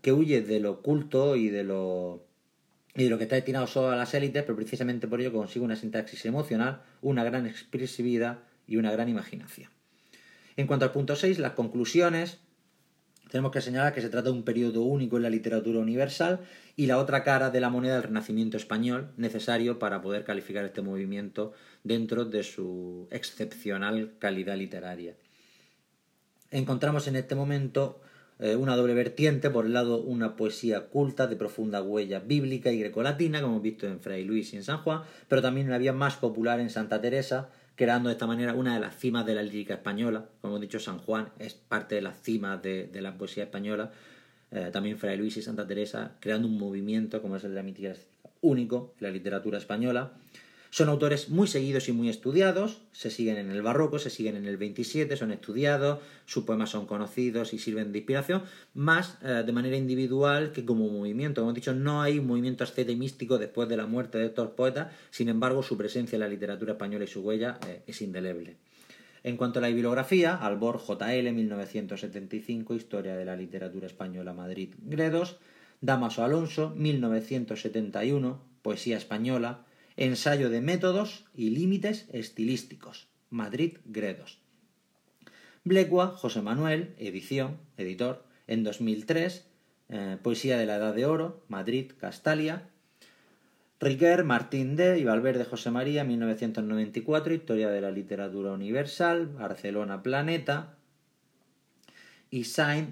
que 0.03 0.12
huye 0.12 0.41
de 0.41 0.61
lo 0.61 0.83
culto 0.83 1.35
y 1.35 1.49
de 1.49 1.64
lo 1.64 2.29
y 2.99 3.05
de 3.05 3.11
lo 3.11 3.19
que 3.19 3.25
está 3.25 3.37
destinado 3.37 3.67
solo 3.67 3.91
a 3.91 3.97
las 3.97 4.12
élites, 4.14 4.43
pero 4.43 4.57
precisamente 4.57 5.07
por 5.07 5.21
ello 5.21 5.33
consigue 5.33 5.64
una 5.64 5.77
sintaxis 5.77 6.25
emocional, 6.27 6.83
una 7.01 7.23
gran 7.23 7.47
expresividad 7.47 8.41
y 8.67 8.77
una 8.77 8.91
gran 8.91 9.09
imaginación. 9.09 9.71
En 10.57 10.67
cuanto 10.67 10.85
al 10.85 10.93
punto 10.93 11.14
6, 11.14 11.38
las 11.38 11.53
conclusiones, 11.53 12.38
tenemos 13.31 13.53
que 13.53 13.61
señalar 13.61 13.95
que 13.95 14.01
se 14.01 14.09
trata 14.09 14.31
de 14.31 14.37
un 14.37 14.43
periodo 14.43 14.83
único 14.83 15.17
en 15.17 15.23
la 15.23 15.31
literatura 15.31 15.79
universal 15.79 16.41
y 16.77 16.87
la 16.87 16.99
otra 16.99 17.25
cara 17.25 17.51
de 17.51 17.61
la 17.61 17.71
moneda 17.71 17.95
del 17.95 18.05
Renacimiento 18.05 18.57
español, 18.57 19.11
necesario 19.17 19.79
para 19.79 20.03
poder 20.03 20.25
calificar 20.25 20.64
este 20.64 20.83
movimiento 20.83 21.53
dentro 21.85 22.25
de 22.25 22.43
su 22.43 23.09
excepcional 23.11 24.12
calidad 24.19 24.57
literaria. 24.57 25.14
Encontramos 26.51 27.07
en 27.09 27.17
este 27.17 27.35
momento 27.35 28.01
eh, 28.38 28.55
una 28.55 28.77
doble 28.77 28.95
vertiente, 28.95 29.51
por 29.51 29.67
el 29.67 29.73
lado 29.73 30.01
una 30.01 30.37
poesía 30.37 30.87
culta 30.87 31.27
de 31.27 31.37
profunda 31.37 31.83
huella 31.83 32.21
bíblica 32.21 32.71
y 32.71 32.79
grecolatina, 32.79 33.41
como 33.41 33.55
hemos 33.55 33.62
visto 33.62 33.87
en 33.87 34.01
Fray 34.01 34.25
Luis 34.25 34.53
y 34.53 34.57
en 34.57 34.64
San 34.64 34.79
Juan, 34.79 35.03
pero 35.29 35.43
también 35.43 35.67
una 35.67 35.79
vía 35.79 35.93
más 35.93 36.17
popular 36.17 36.61
en 36.61 36.71
Santa 36.71 37.01
Teresa, 37.01 37.51
creando 37.79 38.09
de 38.09 38.14
esta 38.14 38.27
manera 38.27 38.55
una 38.55 38.75
de 38.75 38.81
las 38.81 38.97
cimas 38.97 39.25
de 39.25 39.37
la 39.37 39.43
lírica 39.43 39.75
española. 39.75 40.25
Como 40.41 40.55
hemos 40.55 40.62
dicho, 40.62 40.81
San 40.81 40.99
Juan 40.99 41.29
es 41.38 41.55
parte 41.55 41.95
de 41.95 42.03
las 42.03 42.21
cimas 42.21 42.61
de, 42.61 42.91
la 42.93 43.17
poesía 43.17 43.45
española. 43.45 43.93
Eh, 44.51 44.71
también 44.73 44.99
Fray 44.99 45.17
Luis 45.17 45.37
y 45.37 45.43
Santa 45.43 45.64
Teresa, 45.64 46.17
creando 46.19 46.49
un 46.49 46.59
movimiento 46.59 47.23
como 47.23 47.37
es 47.37 47.45
el 47.45 47.51
de 47.51 47.55
la 47.55 47.62
mítica 47.62 47.93
único 48.41 48.95
en 48.99 49.07
la 49.07 49.12
literatura 49.12 49.59
española. 49.59 50.11
Son 50.70 50.88
autores 50.88 51.31
muy 51.31 51.48
seguidos 51.48 51.88
y 51.88 51.92
muy 51.92 52.11
estudiados, 52.11 52.83
se 52.92 53.11
siguen 53.11 53.38
en 53.38 53.50
el 53.50 53.62
barroco, 53.62 53.98
se 53.98 54.11
siguen 54.11 54.37
en 54.37 54.44
el 54.44 54.59
27, 54.59 55.16
son 55.16 55.33
estudiados, 55.33 56.00
sus 56.26 56.44
poemas 56.44 56.70
son 56.70 56.87
conocidos 56.87 57.54
y 57.54 57.59
sirven 57.59 57.92
de 57.92 57.98
inspiración, 57.98 58.42
más 58.74 59.16
eh, 59.22 59.42
de 59.46 59.52
manera 59.52 59.76
individual 59.76 60.52
que 60.52 60.64
como 60.64 60.88
movimiento. 60.88 61.40
Como 61.40 61.50
hemos 61.50 61.54
dicho, 61.54 61.74
no 61.74 62.02
hay 62.02 62.20
movimiento 62.20 62.64
ascete 62.64 62.94
místico 62.96 63.38
después 63.38 63.68
de 63.68 63.78
la 63.78 63.87
muerte 63.87 64.18
de 64.18 64.26
estos 64.26 64.50
poetas, 64.50 64.92
sin 65.11 65.28
embargo, 65.28 65.62
su 65.62 65.78
presencia 65.78 66.16
en 66.16 66.20
la 66.20 66.28
literatura 66.28 66.72
española 66.72 67.04
y 67.04 67.09
su 67.09 67.22
huella 67.22 67.59
eh, 67.66 67.83
es 67.87 68.02
indeleble. 68.02 68.57
En 69.24 69.37
cuanto 69.37 69.59
a 69.59 69.62
la 69.62 69.68
bibliografía, 69.68 70.37
Albor 70.37 70.81
JL 70.81 71.33
1975, 71.33 72.74
Historia 72.74 73.16
de 73.16 73.24
la 73.24 73.37
Literatura 73.37 73.87
Española 73.87 74.33
Madrid 74.33 74.74
Gredos, 74.78 75.38
Damaso 75.81 76.24
Alonso 76.24 76.72
1971, 76.76 78.40
Poesía 78.62 78.96
Española, 78.96 79.64
Ensayo 80.00 80.48
de 80.48 80.61
métodos 80.61 81.24
y 81.34 81.50
límites 81.50 82.06
estilísticos. 82.12 83.08
Madrid, 83.30 83.78
Gredos. 83.84 84.38
Blecua, 85.64 86.12
José 86.16 86.40
Manuel, 86.40 86.94
edición, 86.98 87.58
editor, 87.76 88.24
en 88.46 88.62
2003, 88.62 89.48
eh, 89.88 90.16
Poesía 90.22 90.56
de 90.56 90.66
la 90.66 90.76
Edad 90.76 90.94
de 90.94 91.04
Oro, 91.04 91.42
Madrid, 91.48 91.90
Castalia. 91.98 92.68
Riquer, 93.80 94.22
Martín 94.22 94.76
D. 94.76 95.00
y 95.00 95.04
Valverde 95.04 95.44
José 95.44 95.72
María, 95.72 96.04
1994, 96.04 97.34
Historia 97.34 97.68
de 97.68 97.80
la 97.80 97.90
Literatura 97.90 98.52
Universal, 98.52 99.26
Barcelona 99.26 100.04
Planeta. 100.04 100.78
Y 102.31 102.45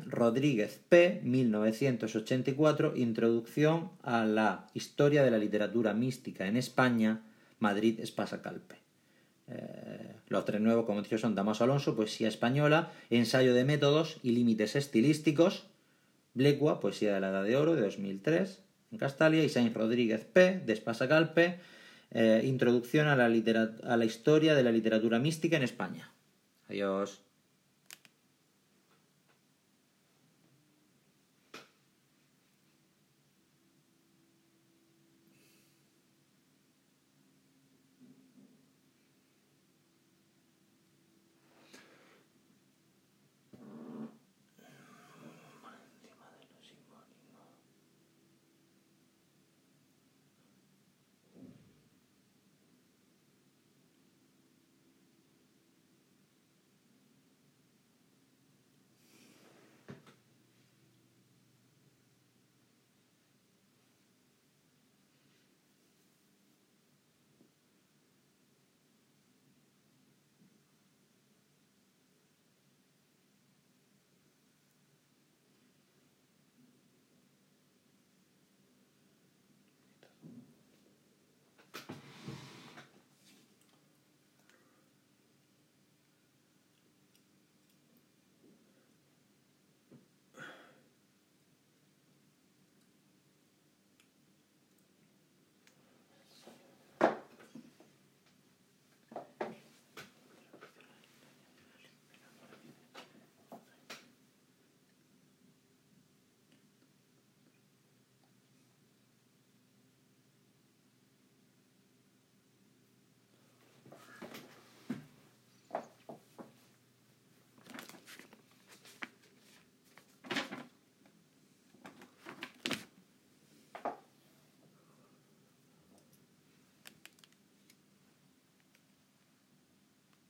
Rodríguez 0.06 0.80
P., 0.88 1.20
1984, 1.22 2.96
Introducción 2.96 3.90
a 4.02 4.24
la 4.24 4.68
Historia 4.72 5.22
de 5.22 5.30
la 5.30 5.38
Literatura 5.38 5.92
Mística 5.92 6.46
en 6.46 6.56
España, 6.56 7.20
Madrid 7.58 8.00
Espasa 8.00 8.40
Calpe. 8.40 8.76
Eh, 9.48 10.14
los 10.28 10.44
tres 10.46 10.60
nuevos, 10.60 10.86
como 10.86 11.00
he 11.00 11.02
dicho, 11.02 11.18
son 11.18 11.34
Damaso 11.34 11.64
Alonso, 11.64 11.94
Poesía 11.94 12.28
Española, 12.28 12.90
Ensayo 13.10 13.54
de 13.54 13.64
Métodos 13.64 14.18
y 14.22 14.30
Límites 14.30 14.74
Estilísticos, 14.74 15.66
Blecua, 16.32 16.80
Poesía 16.80 17.14
de 17.14 17.20
la 17.20 17.28
Edad 17.28 17.44
de 17.44 17.56
Oro, 17.56 17.74
de 17.74 17.82
2003, 17.82 18.62
en 18.92 18.98
Castalia, 18.98 19.44
y 19.44 19.50
Sainz 19.50 19.74
Rodríguez 19.74 20.24
P., 20.24 20.62
de 20.64 20.72
Espasacalpe, 20.72 21.60
eh, 22.10 22.42
Introducción 22.44 23.06
a 23.08 23.16
la, 23.16 23.26
a 23.26 23.96
la 23.96 24.04
Historia 24.04 24.54
de 24.54 24.62
la 24.62 24.72
Literatura 24.72 25.18
Mística 25.18 25.58
en 25.58 25.62
España. 25.62 26.10
Adiós. 26.68 27.25